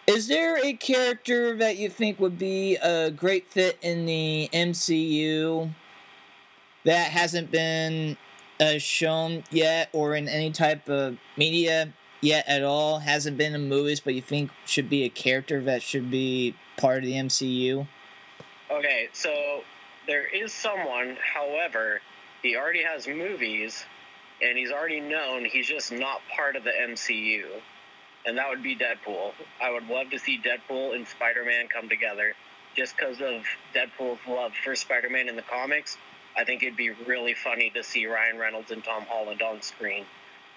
Is 0.07 0.29
there 0.29 0.57
a 0.65 0.73
character 0.73 1.57
that 1.57 1.77
you 1.77 1.89
think 1.89 2.19
would 2.19 2.39
be 2.39 2.77
a 2.77 3.11
great 3.11 3.47
fit 3.51 3.79
in 3.83 4.07
the 4.07 4.49
MCU 4.53 5.73
that 6.85 7.11
hasn't 7.11 7.51
been 7.51 8.17
uh, 8.61 8.79
shown 8.79 9.45
yet 9.51 9.89
or 9.93 10.15
in 10.15 10.29
any 10.29 10.51
type 10.51 10.89
of 10.89 11.17
media 11.37 11.93
yet 12.21 12.45
at 12.49 12.63
all? 12.63 13.01
Hasn't 13.01 13.37
been 13.37 13.55
in 13.55 13.69
movies, 13.69 14.01
but 14.01 14.15
you 14.15 14.23
think 14.23 14.51
should 14.65 14.89
be 14.89 15.05
a 15.05 15.09
character 15.09 15.61
that 15.63 15.83
should 15.83 16.11
be 16.11 16.55
part 16.77 16.99
of 16.99 17.05
the 17.05 17.15
MCU? 17.15 17.87
Okay, 18.71 19.09
so 19.13 19.63
there 20.07 20.27
is 20.27 20.53
someone, 20.53 21.17
however, 21.35 22.01
he 22.43 22.57
already 22.57 22.83
has 22.83 23.07
movies 23.07 23.85
and 24.43 24.57
he's 24.57 24.71
already 24.71 25.01
known 25.01 25.45
he's 25.45 25.67
just 25.67 25.93
not 25.93 26.21
part 26.35 26.57
of 26.57 26.65
the 26.65 26.71
MCU. 26.71 27.45
And 28.27 28.37
that 28.39 28.49
would 28.49 28.63
be 28.63 28.77
Deadpool. 28.77 29.33
I 29.61 29.71
would 29.71 29.89
love 29.89 30.11
to 30.11 30.19
see 30.19 30.39
Deadpool 30.39 30.95
and 30.95 31.07
Spider 31.07 31.45
Man 31.45 31.69
come 31.69 31.89
together 31.89 32.35
just 32.77 32.97
because 32.97 33.21
of 33.21 33.43
Deadpool's 33.75 34.21
love 34.29 34.53
for 34.63 34.75
Spider 34.75 35.11
Man 35.11 35.29
in 35.29 35.37
the 35.37 35.43
comics. 35.43 35.97
I 36.37 36.45
think 36.45 36.63
it'd 36.63 36.77
be 36.77 36.91
really 36.91 37.35
funny 37.35 37.71
to 37.71 37.83
see 37.83 38.07
Ryan 38.07 38.39
Reynolds 38.39 38.71
and 38.71 38.85
Tom 38.85 39.05
Holland 39.09 39.43
on 39.43 39.63
screen 39.63 40.05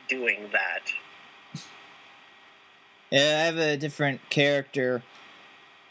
doing 0.07 0.49
that. 0.51 0.81
Yeah, 3.13 3.41
I 3.41 3.45
have 3.45 3.57
a 3.59 3.77
different 3.77 4.27
character. 4.31 5.03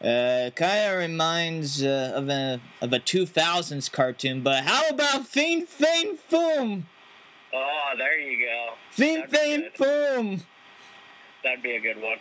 Uh, 0.02 0.50
kind 0.56 0.92
of 0.92 0.98
reminds 0.98 1.80
uh, 1.80 2.14
of 2.16 2.28
a 2.28 2.60
of 2.80 2.92
a 2.92 2.98
2000s 2.98 3.92
cartoon, 3.92 4.42
but 4.42 4.64
how 4.64 4.88
about 4.88 5.28
Fin 5.28 5.64
Fang 5.64 6.18
Foom? 6.28 6.82
Oh, 7.54 7.90
there 7.96 8.18
you 8.18 8.44
go. 8.44 8.70
Fin 8.90 9.28
Fang 9.28 9.68
Foom! 9.76 10.42
That'd 11.44 11.62
be 11.62 11.76
a 11.76 11.80
good 11.80 12.02
one. 12.02 12.18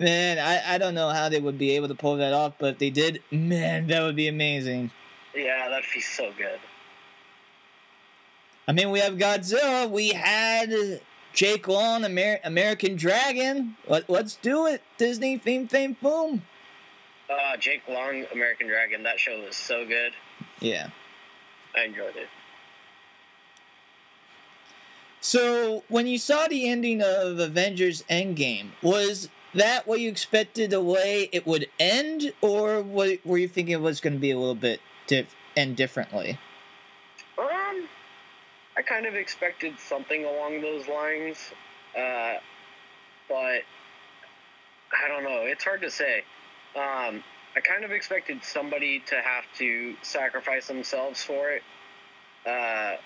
Man, 0.00 0.38
I, 0.38 0.76
I 0.76 0.78
don't 0.78 0.94
know 0.94 1.10
how 1.10 1.28
they 1.28 1.38
would 1.38 1.58
be 1.58 1.72
able 1.72 1.88
to 1.88 1.94
pull 1.94 2.16
that 2.16 2.32
off, 2.32 2.54
but 2.58 2.74
if 2.74 2.78
they 2.78 2.88
did, 2.88 3.22
man, 3.30 3.86
that 3.88 4.02
would 4.02 4.16
be 4.16 4.28
amazing. 4.28 4.92
Yeah, 5.34 5.68
that'd 5.68 5.84
be 5.92 6.00
so 6.00 6.32
good. 6.38 6.58
I 8.66 8.72
mean, 8.72 8.90
we 8.90 9.00
have 9.00 9.14
Godzilla, 9.14 9.90
we 9.90 10.08
had 10.08 11.00
Jake 11.36 11.68
Long, 11.68 12.02
Amer- 12.02 12.40
American 12.44 12.96
Dragon. 12.96 13.76
Let, 13.86 14.08
let's 14.08 14.36
do 14.36 14.66
it, 14.66 14.82
Disney, 14.96 15.36
Fin 15.36 15.68
Fang 15.68 15.94
Foom! 16.02 16.40
Uh, 17.28 17.58
Jake 17.58 17.82
Long, 17.86 18.24
American 18.32 18.66
Dragon. 18.68 19.02
That 19.02 19.20
show 19.20 19.38
was 19.42 19.54
so 19.54 19.86
good. 19.86 20.12
Yeah. 20.60 20.88
I 21.76 21.84
enjoyed 21.84 22.16
it. 22.16 22.28
So, 25.20 25.84
when 25.88 26.06
you 26.06 26.16
saw 26.16 26.46
the 26.46 26.68
ending 26.68 27.02
of 27.02 27.38
Avengers 27.38 28.02
Endgame, 28.08 28.68
was 28.80 29.28
that 29.52 29.86
what 29.86 30.00
you 30.00 30.08
expected 30.08 30.70
the 30.70 30.80
way 30.80 31.28
it 31.32 31.46
would 31.46 31.66
end, 31.78 32.32
or 32.40 32.80
what, 32.80 33.18
were 33.26 33.36
you 33.36 33.48
thinking 33.48 33.74
it 33.74 33.80
was 33.82 34.00
going 34.00 34.14
to 34.14 34.18
be 34.18 34.30
a 34.30 34.38
little 34.38 34.54
bit 34.54 34.80
diff- 35.06 35.34
end 35.54 35.76
differently? 35.76 36.38
I 38.76 38.82
kind 38.82 39.06
of 39.06 39.14
expected 39.14 39.78
something 39.78 40.24
along 40.24 40.60
those 40.60 40.86
lines, 40.86 41.38
uh, 41.96 42.34
but 43.28 43.62
I 44.92 45.08
don't 45.08 45.24
know. 45.24 45.42
It's 45.44 45.64
hard 45.64 45.80
to 45.82 45.90
say. 45.90 46.24
Um, 46.74 47.24
I 47.56 47.60
kind 47.60 47.84
of 47.84 47.90
expected 47.90 48.44
somebody 48.44 49.02
to 49.06 49.14
have 49.14 49.44
to 49.58 49.94
sacrifice 50.02 50.66
themselves 50.66 51.24
for 51.24 51.50
it. 51.50 51.62
Uh, 52.46 52.96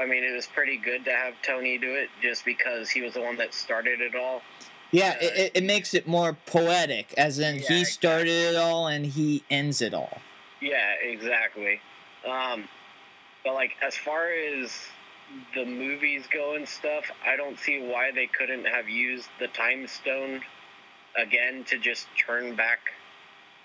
I 0.00 0.06
mean, 0.06 0.24
it 0.24 0.34
was 0.34 0.46
pretty 0.46 0.76
good 0.76 1.04
to 1.04 1.12
have 1.12 1.34
Tony 1.42 1.78
do 1.78 1.94
it 1.94 2.08
just 2.20 2.44
because 2.44 2.90
he 2.90 3.02
was 3.02 3.14
the 3.14 3.20
one 3.20 3.36
that 3.36 3.54
started 3.54 4.00
it 4.00 4.16
all. 4.16 4.42
Yeah, 4.90 5.16
Uh, 5.22 5.26
it, 5.26 5.52
it, 5.54 5.64
makes 5.64 5.94
it 5.94 6.08
more 6.08 6.36
poetic, 6.46 7.14
as 7.16 7.38
in 7.38 7.60
Yeah, 7.60 7.68
he 7.68 7.84
started 7.84 8.28
it 8.28 8.56
all 8.56 8.88
and 8.88 9.06
he 9.06 9.44
ends 9.48 9.80
it 9.80 9.94
all. 9.94 10.20
Yeah, 10.60 10.94
exactly. 11.00 11.80
Um, 12.26 12.64
but 13.44 13.54
like 13.54 13.72
as 13.80 13.96
far 13.96 14.32
as 14.32 14.72
the 15.54 15.64
movies 15.64 16.24
go 16.32 16.54
and 16.54 16.68
stuff, 16.68 17.04
I 17.26 17.36
don't 17.36 17.58
see 17.58 17.80
why 17.80 18.10
they 18.12 18.26
couldn't 18.26 18.64
have 18.64 18.88
used 18.88 19.28
the 19.38 19.48
time 19.48 19.86
stone 19.86 20.40
again 21.16 21.64
to 21.68 21.78
just 21.78 22.06
turn 22.26 22.56
back. 22.56 22.78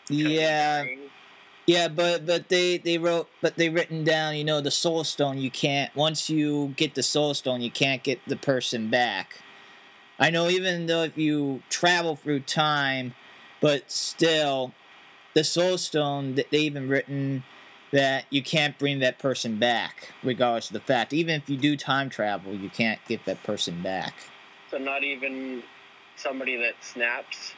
Yeah. 0.10 0.86
Yeah, 1.68 1.88
but 1.88 2.28
but 2.28 2.50
they 2.50 2.78
they 2.78 3.00
wrote 3.00 3.28
but 3.42 3.56
they 3.56 3.70
written 3.70 4.04
down 4.04 4.36
you 4.36 4.44
know 4.44 4.62
the 4.62 4.70
soul 4.70 5.04
stone 5.04 5.40
you 5.40 5.50
can't 5.50 5.96
once 5.96 6.30
you 6.30 6.76
get 6.78 6.94
the 6.94 7.02
soul 7.02 7.34
stone 7.34 7.62
you 7.62 7.72
can't 7.72 8.04
get 8.04 8.20
the 8.28 8.36
person 8.36 8.92
back. 8.92 9.42
I 10.20 10.30
know 10.30 10.48
even 10.48 10.86
though 10.86 11.04
if 11.04 11.18
you 11.18 11.64
travel 11.70 12.16
through 12.16 12.42
time, 12.42 13.16
but 13.62 13.90
still, 13.92 14.74
the 15.34 15.44
soul 15.44 15.80
stone 15.80 16.36
that 16.36 16.52
they 16.52 16.60
even 16.60 16.88
written 16.88 17.44
that 17.92 18.26
you 18.30 18.44
can't 18.44 18.78
bring 18.78 19.00
that 19.00 19.20
person 19.20 19.58
back 19.58 20.14
regardless 20.24 20.70
of 20.70 20.74
the 20.74 20.80
fact. 20.80 21.14
Even 21.14 21.36
if 21.36 21.50
you 21.50 21.58
do 21.58 21.78
time 21.78 22.10
travel, 22.10 22.54
you 22.54 22.70
can't 22.70 23.00
get 23.08 23.26
that 23.26 23.42
person 23.44 23.82
back. 23.82 24.14
So 24.70 24.78
not 24.78 25.04
even 25.04 25.64
somebody 26.18 26.56
that 26.58 26.74
snaps 26.82 27.54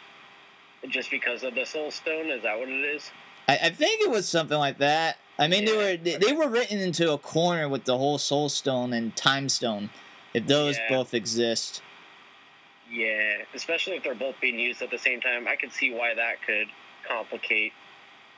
just 0.90 1.10
because 1.10 1.44
of 1.44 1.56
the 1.56 1.66
soul 1.66 1.92
stone. 1.92 2.28
Is 2.28 2.44
that 2.44 2.60
what 2.60 2.70
it 2.70 2.96
is? 2.96 3.10
I, 3.48 3.58
I 3.64 3.70
think 3.70 4.02
it 4.02 4.10
was 4.10 4.28
something 4.28 4.58
like 4.58 4.78
that. 4.80 5.18
I 5.40 5.48
mean, 5.48 5.66
they 5.66 5.76
were 5.76 5.98
they, 5.98 6.18
they 6.18 6.34
were 6.34 6.50
written 6.50 6.80
into 6.80 7.12
a 7.14 7.18
corner 7.18 7.70
with 7.70 7.86
the 7.86 7.98
whole 7.98 8.18
Soul 8.18 8.50
Stone 8.50 8.92
and 8.94 9.16
Time 9.16 9.50
Stone, 9.50 9.92
if 10.34 10.48
those 10.48 10.78
Yeah. 10.78 10.90
both 10.90 11.14
exist. 11.14 11.82
Yeah, 12.92 13.44
especially 13.54 13.98
if 13.98 14.04
they're 14.04 14.16
both 14.16 14.36
being 14.42 14.60
used 14.60 14.82
at 14.82 14.90
the 14.90 14.98
same 14.98 15.22
time. 15.22 15.48
I 15.48 15.56
could 15.56 15.72
see 15.72 15.94
why 15.94 16.14
that 16.16 16.42
could 16.46 16.68
complicate 17.08 17.74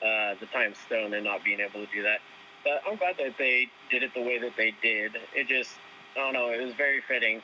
uh, 0.02 0.36
the 0.39 0.45
time 0.47 0.74
stone 0.86 1.14
and 1.14 1.24
not 1.24 1.43
being 1.43 1.60
able 1.60 1.86
to 1.86 1.91
do 1.93 2.04
that. 2.04 2.20
But 2.64 2.82
I'm 2.88 2.97
glad 2.97 3.16
that 3.18 3.38
they 3.38 3.68
did 3.89 4.04
it 4.04 4.14
the 4.14 4.22
way 4.22 4.39
that 4.39 4.54
they 4.58 4.74
did. 4.82 5.14
It 5.36 5.47
just, 5.47 5.72
I 6.16 6.20
don't 6.20 6.34
know, 6.34 6.50
it 6.50 6.64
was 6.64 6.76
very 6.76 7.02
fitting 7.08 7.41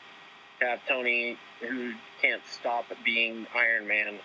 to 0.59 0.65
have 0.65 0.79
Tony, 0.87 1.37
who 1.61 1.93
can't 2.21 2.41
stop 2.49 2.85
being 3.03 3.47
Iron 3.55 3.87
Man, 3.87 4.19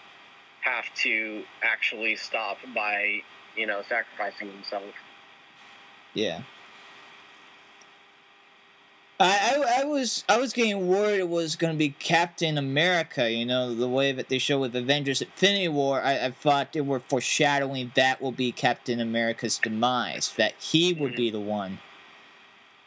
have 0.63 0.85
to 1.03 1.43
actually 1.63 2.17
stop 2.17 2.59
by, 2.75 3.21
you 3.57 3.67
know, 3.67 3.83
sacrificing 3.89 4.53
himself. 4.53 4.95
Yeah. 6.15 6.43
I, 9.21 9.55
I, 9.55 9.83
I 9.83 9.85
was 9.85 10.25
I 10.31 10.39
was 10.39 10.55
getting 10.55 10.89
worried 10.89 11.21
it 11.21 11.29
was 11.29 11.55
going 11.55 11.75
to 11.75 11.79
be 11.79 11.91
Captain 11.91 12.57
America, 12.57 13.31
you 13.31 13.45
know, 13.45 13.75
the 13.75 13.89
way 13.89 14.13
that 14.13 14.31
they 14.31 14.39
show 14.39 14.59
with 14.59 14.75
Avengers 14.75 15.21
Infinity 15.21 15.69
War. 15.69 16.01
I, 16.01 16.27
I 16.27 16.31
thought 16.31 16.73
they 16.73 16.81
were 16.81 17.01
foreshadowing 17.01 17.93
that 17.97 18.23
will 18.23 18.33
be 18.33 18.51
Captain 18.51 18.99
America's 18.99 19.59
demise, 19.59 20.33
that 20.39 20.55
he 20.59 20.95
would 20.95 21.15
be 21.15 21.31
the 21.31 21.39
one 21.41 21.81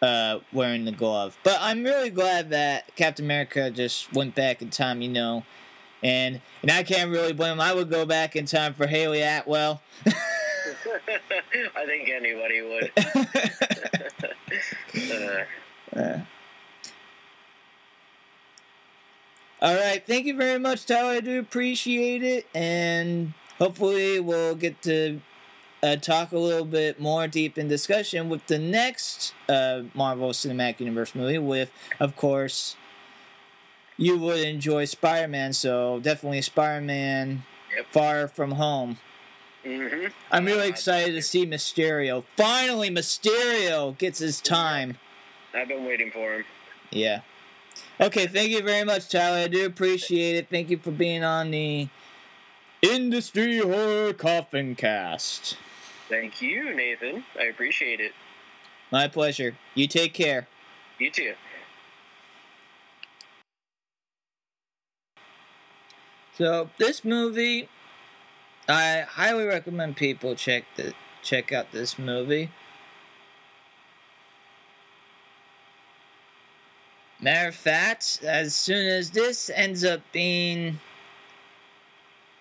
uh, 0.01 0.39
wearing 0.51 0.85
the 0.85 0.91
glove. 0.91 1.37
But 1.43 1.59
I'm 1.61 1.83
really 1.83 2.09
glad 2.09 2.49
that 2.49 2.95
Captain 2.95 3.25
America 3.25 3.69
just 3.69 4.11
went 4.13 4.33
back 4.33 4.63
in 4.63 4.71
time, 4.71 5.03
you 5.03 5.09
know, 5.09 5.43
and 6.01 6.41
and 6.63 6.71
I 6.71 6.81
can't 6.81 7.11
really 7.11 7.33
blame 7.33 7.53
him. 7.53 7.61
I 7.61 7.75
would 7.75 7.91
go 7.91 8.07
back 8.07 8.35
in 8.35 8.47
time 8.47 8.73
for 8.73 8.87
Hayley 8.87 9.21
Atwell. 9.21 9.83
I 10.05 11.85
think 11.85 12.09
anybody 12.09 12.61
would. 12.63 12.91
Uh, 14.93 15.43
Uh. 15.95 16.19
All 19.61 19.75
right, 19.75 20.05
thank 20.05 20.25
you 20.25 20.35
very 20.35 20.59
much, 20.59 20.85
Tyler. 20.85 21.13
I 21.13 21.19
do 21.21 21.39
appreciate 21.39 22.21
it, 22.21 22.47
and 22.53 23.33
hopefully 23.59 24.19
we'll 24.19 24.55
get 24.55 24.81
to 24.81 25.21
uh, 25.81 25.95
talk 25.95 26.33
a 26.33 26.37
little 26.37 26.65
bit 26.65 26.99
more 26.99 27.27
deep 27.27 27.57
in 27.57 27.69
discussion 27.69 28.27
with 28.29 28.45
the 28.47 28.59
next 28.59 29.33
uh, 29.47 29.83
Marvel 29.93 30.29
Cinematic 30.31 30.81
Universe 30.81 31.15
movie. 31.15 31.37
With, 31.37 31.71
of 31.99 32.15
course, 32.17 32.75
you 33.97 34.17
would 34.17 34.39
enjoy 34.39 34.85
Spider-Man, 34.85 35.53
so 35.53 35.99
definitely 35.99 36.41
Spider-Man: 36.41 37.43
Yep. 37.75 37.85
Far 37.91 38.27
From 38.27 38.51
Home. 38.51 38.97
mhm. 39.65 40.11
I'm 40.31 40.45
really 40.45 40.67
excited 40.67 41.13
to 41.15 41.21
see 41.21 41.45
Mysterio. 41.45 42.23
Finally, 42.35 42.89
Mysterio 42.89 43.97
gets 43.97 44.19
his 44.19 44.41
time. 44.41 44.97
I've 45.53 45.67
been 45.67 45.85
waiting 45.85 46.11
for 46.11 46.33
him. 46.33 46.45
Yeah. 46.91 47.21
Okay, 47.99 48.27
thank 48.27 48.49
you 48.49 48.61
very 48.61 48.83
much, 48.83 49.09
Tyler. 49.09 49.39
I 49.39 49.47
do 49.47 49.65
appreciate 49.65 50.35
it. 50.35 50.49
Thank 50.49 50.69
you 50.69 50.77
for 50.77 50.91
being 50.91 51.23
on 51.23 51.51
the 51.51 51.89
Industry 52.81 53.59
Horror 53.59 54.13
Coffin 54.13 54.75
Cast. 54.75 55.57
Thank 56.09 56.41
you, 56.41 56.75
Nathan. 56.75 57.23
I 57.39 57.45
appreciate 57.45 57.99
it. 57.99 58.11
My 58.91 59.07
pleasure. 59.07 59.55
You 59.73 59.87
take 59.87 60.13
care. 60.13 60.47
You 60.99 61.09
too. 61.09 61.33
So 66.37 66.69
this 66.77 67.05
movie, 67.05 67.69
I 68.67 69.05
highly 69.07 69.45
recommend 69.45 69.97
people 69.97 70.35
check 70.35 70.65
the 70.75 70.93
check 71.21 71.51
out 71.51 71.71
this 71.71 71.97
movie. 71.97 72.51
Matter 77.23 77.47
of 77.47 77.55
fact, 77.55 78.19
as 78.21 78.53
soon 78.53 78.85
as 78.85 79.11
this 79.11 79.49
ends 79.49 79.85
up 79.85 80.01
being 80.11 80.81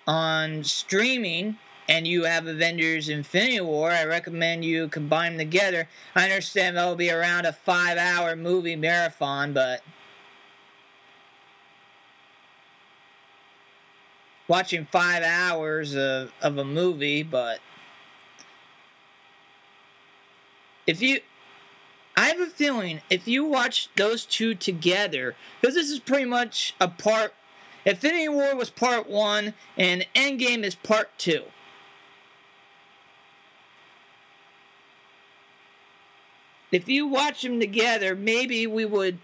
on 0.09 0.65
streaming 0.65 1.57
and 1.89 2.05
you 2.05 2.25
have 2.25 2.49
Avengers 2.49 3.09
Infinity 3.09 3.61
War, 3.61 3.93
I 3.93 4.05
recommend 4.05 4.65
you 4.65 4.89
combine 4.89 5.37
them 5.37 5.47
together. 5.47 5.89
I 6.17 6.25
understand 6.25 6.77
that'll 6.77 6.97
be 6.97 7.13
around 7.13 7.47
a 7.47 7.53
five 7.53 7.97
hour 7.97 8.35
movie 8.35 8.75
marathon, 8.75 9.53
but 9.53 9.83
watching 14.49 14.89
five 14.91 15.23
hours 15.23 15.95
of, 15.95 16.33
of 16.43 16.59
a 16.59 16.65
movie, 16.65 17.23
but 17.23 17.61
if 20.89 21.01
you 21.01 21.21
I 22.17 22.29
have 22.29 22.41
a 22.41 22.47
feeling 22.47 23.01
if 23.09 23.27
you 23.27 23.45
watch 23.45 23.89
those 23.97 24.25
two 24.25 24.55
together, 24.55 25.35
because 25.61 25.75
this 25.75 25.91
is 25.91 25.99
pretty 25.99 26.27
much 26.27 26.75
a 26.81 26.89
part 26.89 27.35
Infinity 27.85 28.29
War 28.29 28.55
was 28.55 28.71
part 28.71 29.09
one 29.09 29.55
and 29.77 30.07
Endgame 30.15 30.63
is 30.63 30.75
part 30.75 31.11
two. 31.19 31.45
If 36.71 36.89
you 36.89 37.07
watch 37.07 37.43
them 37.43 37.61
together, 37.61 38.15
maybe 38.15 38.67
we 38.67 38.85
would 38.85 39.19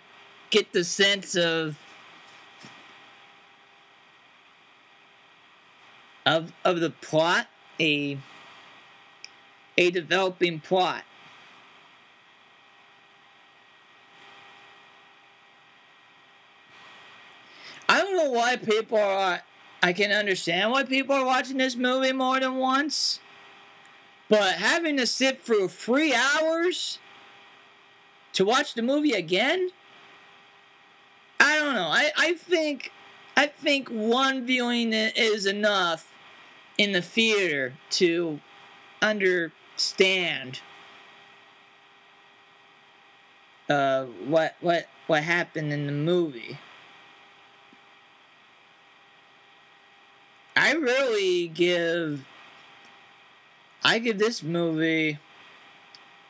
get 0.50 0.72
the 0.72 0.84
sense 0.84 1.34
of 1.34 1.78
of 6.26 6.52
of 6.64 6.80
the 6.80 6.90
plot, 6.90 7.46
a 7.80 8.18
a 9.78 9.90
developing 9.90 10.60
plot. 10.60 11.04
Know 18.18 18.30
why 18.30 18.56
people 18.56 18.98
are. 18.98 19.42
I 19.82 19.92
can 19.92 20.10
understand 20.10 20.72
why 20.72 20.82
people 20.82 21.14
are 21.14 21.24
watching 21.24 21.58
this 21.58 21.76
movie 21.76 22.12
more 22.12 22.40
than 22.40 22.56
once, 22.56 23.20
but 24.28 24.54
having 24.54 24.96
to 24.96 25.06
sit 25.06 25.42
through 25.42 25.68
three 25.68 26.12
hours 26.12 26.98
to 28.32 28.44
watch 28.44 28.74
the 28.74 28.82
movie 28.82 29.12
again, 29.12 29.70
I 31.38 31.56
don't 31.56 31.74
know. 31.74 31.88
I, 31.88 32.10
I 32.16 32.32
think 32.34 32.92
I 33.36 33.46
think 33.46 33.88
one 33.88 34.44
viewing 34.44 34.92
is 34.92 35.46
enough 35.46 36.12
in 36.76 36.92
the 36.92 37.02
theater 37.02 37.74
to 37.90 38.40
understand 39.00 40.60
uh, 43.68 44.06
what 44.26 44.56
what 44.60 44.88
what 45.06 45.22
happened 45.22 45.72
in 45.72 45.86
the 45.86 45.92
movie. 45.92 46.58
I 50.60 50.72
really 50.72 51.46
give 51.46 52.26
I 53.84 54.00
give 54.00 54.18
this 54.18 54.42
movie 54.42 55.18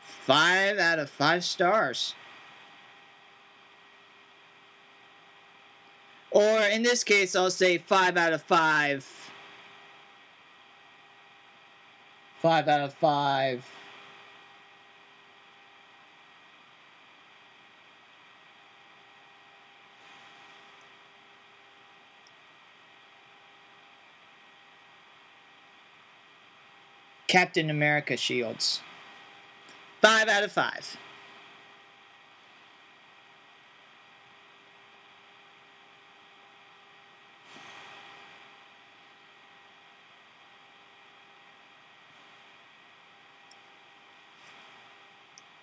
five 0.03 0.77
out 0.77 0.99
of 0.99 1.09
five 1.09 1.43
stars. 1.43 2.13
Or 6.29 6.59
in 6.59 6.83
this 6.83 7.03
case, 7.03 7.35
I'll 7.35 7.49
say 7.49 7.79
five 7.79 8.17
out 8.17 8.31
of 8.31 8.43
five. 8.43 9.03
Five 12.39 12.67
out 12.67 12.81
of 12.81 12.93
five. 12.93 13.65
Captain 27.29 27.69
America 27.69 28.17
shields. 28.17 28.81
Five 30.01 30.27
out 30.27 30.43
of 30.43 30.51
five. 30.51 30.97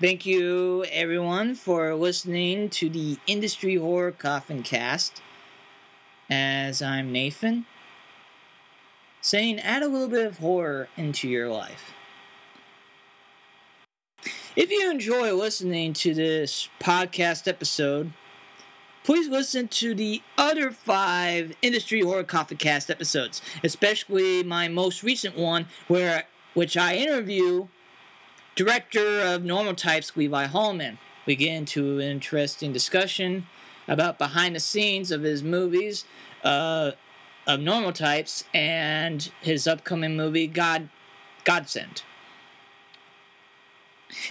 Thank 0.00 0.24
you, 0.24 0.84
everyone, 0.92 1.56
for 1.56 1.96
listening 1.96 2.70
to 2.70 2.88
the 2.88 3.18
Industry 3.26 3.74
Horror 3.74 4.12
Coffin 4.12 4.62
Cast. 4.62 5.20
As 6.30 6.80
I'm 6.80 7.10
Nathan, 7.10 7.66
saying 9.26 9.58
add 9.58 9.82
a 9.82 9.88
little 9.88 10.06
bit 10.06 10.24
of 10.24 10.38
horror 10.38 10.88
into 10.96 11.28
your 11.28 11.48
life. 11.48 11.92
If 14.54 14.70
you 14.70 14.88
enjoy 14.88 15.34
listening 15.34 15.94
to 15.94 16.14
this 16.14 16.68
podcast 16.80 17.48
episode, 17.48 18.12
please 19.02 19.28
listen 19.28 19.66
to 19.66 19.96
the 19.96 20.22
other 20.38 20.70
five 20.70 21.56
Industry 21.60 22.02
Horror 22.02 22.22
Cast 22.22 22.88
episodes, 22.88 23.42
especially 23.64 24.44
my 24.44 24.68
most 24.68 25.02
recent 25.02 25.36
one, 25.36 25.66
where 25.88 26.24
which 26.54 26.76
I 26.76 26.94
interview 26.94 27.66
director 28.54 29.20
of 29.22 29.44
Normal 29.44 29.74
Types, 29.74 30.16
Levi 30.16 30.46
Hallman. 30.46 30.98
We 31.26 31.34
get 31.34 31.52
into 31.52 31.98
an 31.98 32.06
interesting 32.06 32.72
discussion 32.72 33.48
about 33.88 34.18
behind 34.18 34.54
the 34.54 34.60
scenes 34.60 35.10
of 35.10 35.22
his 35.22 35.42
movies, 35.42 36.04
uh, 36.44 36.92
of 37.46 37.60
Normal 37.60 37.92
Types, 37.92 38.44
and 38.52 39.30
his 39.40 39.66
upcoming 39.66 40.16
movie, 40.16 40.46
God, 40.46 40.88
Godsend. 41.44 42.02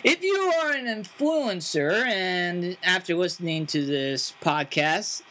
If 0.03 0.23
you 0.23 0.35
are 0.35 0.71
an 0.71 0.85
influencer 0.85 2.05
and 2.05 2.77
after 2.83 3.15
listening 3.15 3.65
to 3.67 3.85
this 3.85 4.33
podcast 4.41 5.21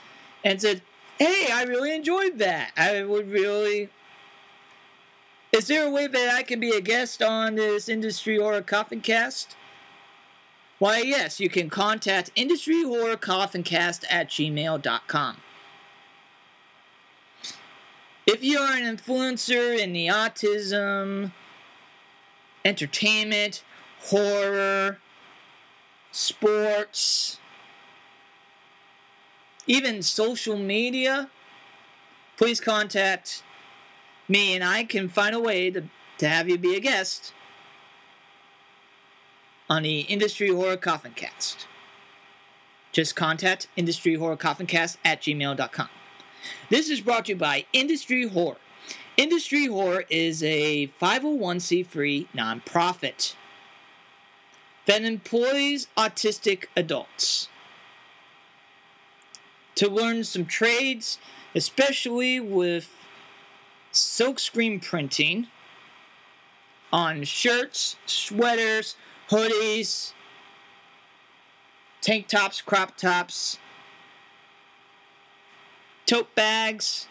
and 0.45 0.61
said, 0.61 0.83
hey, 1.19 1.49
I 1.53 1.65
really 1.65 1.95
enjoyed 1.95 2.39
that, 2.39 2.73
I 2.77 3.03
would 3.03 3.31
really. 3.31 3.89
Is 5.53 5.69
there 5.69 5.87
a 5.87 5.91
way 5.91 6.09
that 6.09 6.35
I 6.35 6.43
can 6.43 6.59
be 6.59 6.71
a 6.71 6.81
guest 6.81 7.23
on 7.23 7.55
this 7.55 7.89
Industry 7.89 8.39
Horror 8.39 8.63
Coffin 8.63 9.01
Cast? 9.01 9.57
Why, 10.81 10.99
yes, 10.99 11.39
you 11.39 11.49
can 11.49 11.71
contact 11.71 12.31
Industry 12.35 12.83
Horror 12.83 13.17
Coffin 13.17 13.63
Cast 13.63 14.05
at 14.11 14.29
gmail.com. 14.29 15.37
If 18.27 18.43
you 18.43 18.59
are 18.59 18.73
an 18.73 18.97
influencer 18.97 19.79
in 19.79 19.93
the 19.93 20.07
autism, 20.07 21.33
entertainment, 22.65 23.63
horror, 24.01 24.99
sports, 26.11 27.39
even 29.67 30.03
social 30.03 30.57
media, 30.57 31.29
please 32.39 32.61
contact 32.61 33.43
me 34.27 34.55
and 34.55 34.65
I 34.65 34.85
can 34.85 35.11
find 35.11 35.35
a 35.35 35.41
way 35.41 35.71
to, 35.71 35.85
to 36.19 36.29
have 36.29 36.49
you 36.49 36.57
be 36.57 36.77
a 36.77 36.81
guest 36.81 37.35
on 39.69 39.83
the 39.83 40.01
Industry 40.01 40.49
Horror 40.49 40.79
Coffin 40.79 41.13
Cast. 41.13 41.67
Just 42.91 43.17
contact 43.17 43.69
Industry 43.77 44.15
at 44.17 45.21
gmail.com. 45.21 45.89
This 46.71 46.89
is 46.91 47.01
brought 47.01 47.27
to 47.27 47.33
you 47.33 47.37
by 47.37 47.67
Industry 47.73 48.27
Horror. 48.27 48.57
Industry 49.17 49.67
Horror 49.67 50.05
is 50.11 50.43
a 50.43 50.89
501c3 51.01 52.27
nonprofit 52.35 53.35
that 54.87 55.03
employs 55.03 55.87
autistic 55.97 56.67
adults 56.77 57.49
to 59.75 59.89
learn 59.89 60.25
some 60.25 60.47
trades, 60.47 61.19
especially 61.55 62.41
with 62.41 62.91
silkscreen 63.93 64.83
printing 64.83 65.47
on 66.93 67.25
shirts, 67.25 67.97
sweaters, 68.07 68.97
hoodies, 69.31 70.13
tank 72.01 72.29
tops, 72.29 72.61
crop 72.61 72.97
tops, 72.97 73.59
tote 76.07 76.35
bags, 76.35 77.09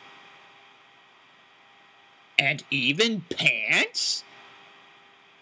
and 2.37 2.63
even 2.69 3.21
pants. 3.29 4.23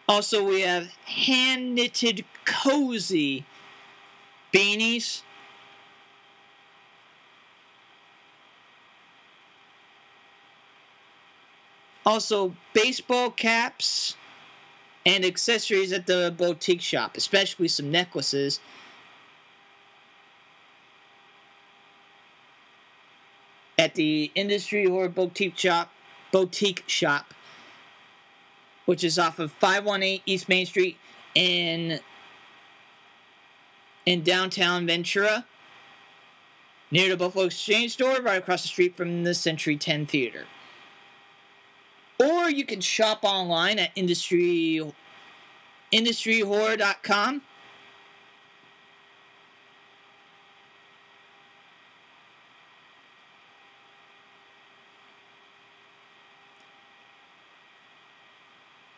Also, 0.08 0.43
we 0.43 0.62
have 0.62 0.93
hand 1.06 1.76
knitted 1.76 2.26
cozy 2.45 3.45
beanies. 4.54 5.22
Also, 12.06 12.56
baseball 12.74 13.30
caps 13.30 14.16
and 15.06 15.24
accessories 15.24 15.91
at 15.91 16.08
the 16.08 16.34
boutique 16.36 16.82
shop, 16.82 17.16
especially 17.16 17.68
some 17.68 17.91
necklaces. 17.91 18.60
At 23.82 23.96
the 23.96 24.32
Industry 24.36 24.86
Horror 24.86 25.10
Boutique 25.10 25.58
Shop, 25.58 25.92
Boutique 26.32 26.84
Shop 26.86 27.34
which 28.86 29.04
is 29.04 29.18
off 29.18 29.40
of 29.40 29.52
518 29.54 30.22
East 30.26 30.50
Main 30.50 30.66
Street 30.66 30.98
in 31.34 32.00
in 34.06 34.22
downtown 34.24 34.86
Ventura, 34.88 35.46
near 36.92 37.08
the 37.08 37.16
Buffalo 37.16 37.46
Exchange 37.46 37.94
store, 37.94 38.20
right 38.22 38.40
across 38.40 38.64
the 38.64 38.68
street 38.68 38.98
from 38.98 39.24
the 39.24 39.34
Century 39.34 39.78
10 39.78 40.08
Theater. 40.08 40.46
Or 42.20 42.50
you 42.50 42.66
can 42.66 42.82
shop 42.82 43.20
online 43.24 43.80
at 43.80 43.92
industry 43.96 44.82
industryhorror.com. 45.94 47.44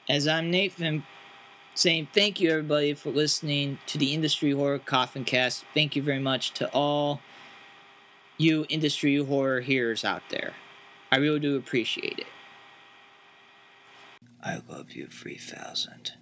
As 0.09 0.27
I'm 0.27 0.51
Nathan 0.51 1.03
saying 1.75 2.09
thank 2.13 2.41
you 2.41 2.49
everybody 2.51 2.93
for 2.93 3.09
listening 3.09 3.79
to 3.87 3.97
the 3.97 4.13
Industry 4.13 4.51
Horror 4.51 4.79
Coffin 4.79 5.23
Cast. 5.23 5.63
Thank 5.73 5.95
you 5.95 6.03
very 6.03 6.19
much 6.19 6.51
to 6.55 6.69
all 6.71 7.21
you 8.37 8.65
industry 8.67 9.15
horror 9.15 9.61
hearers 9.61 10.03
out 10.03 10.23
there. 10.29 10.53
I 11.11 11.17
really 11.17 11.39
do 11.39 11.55
appreciate 11.55 12.19
it. 12.19 12.27
I 14.43 14.59
love 14.67 14.91
you 14.91 15.07
3000. 15.07 16.13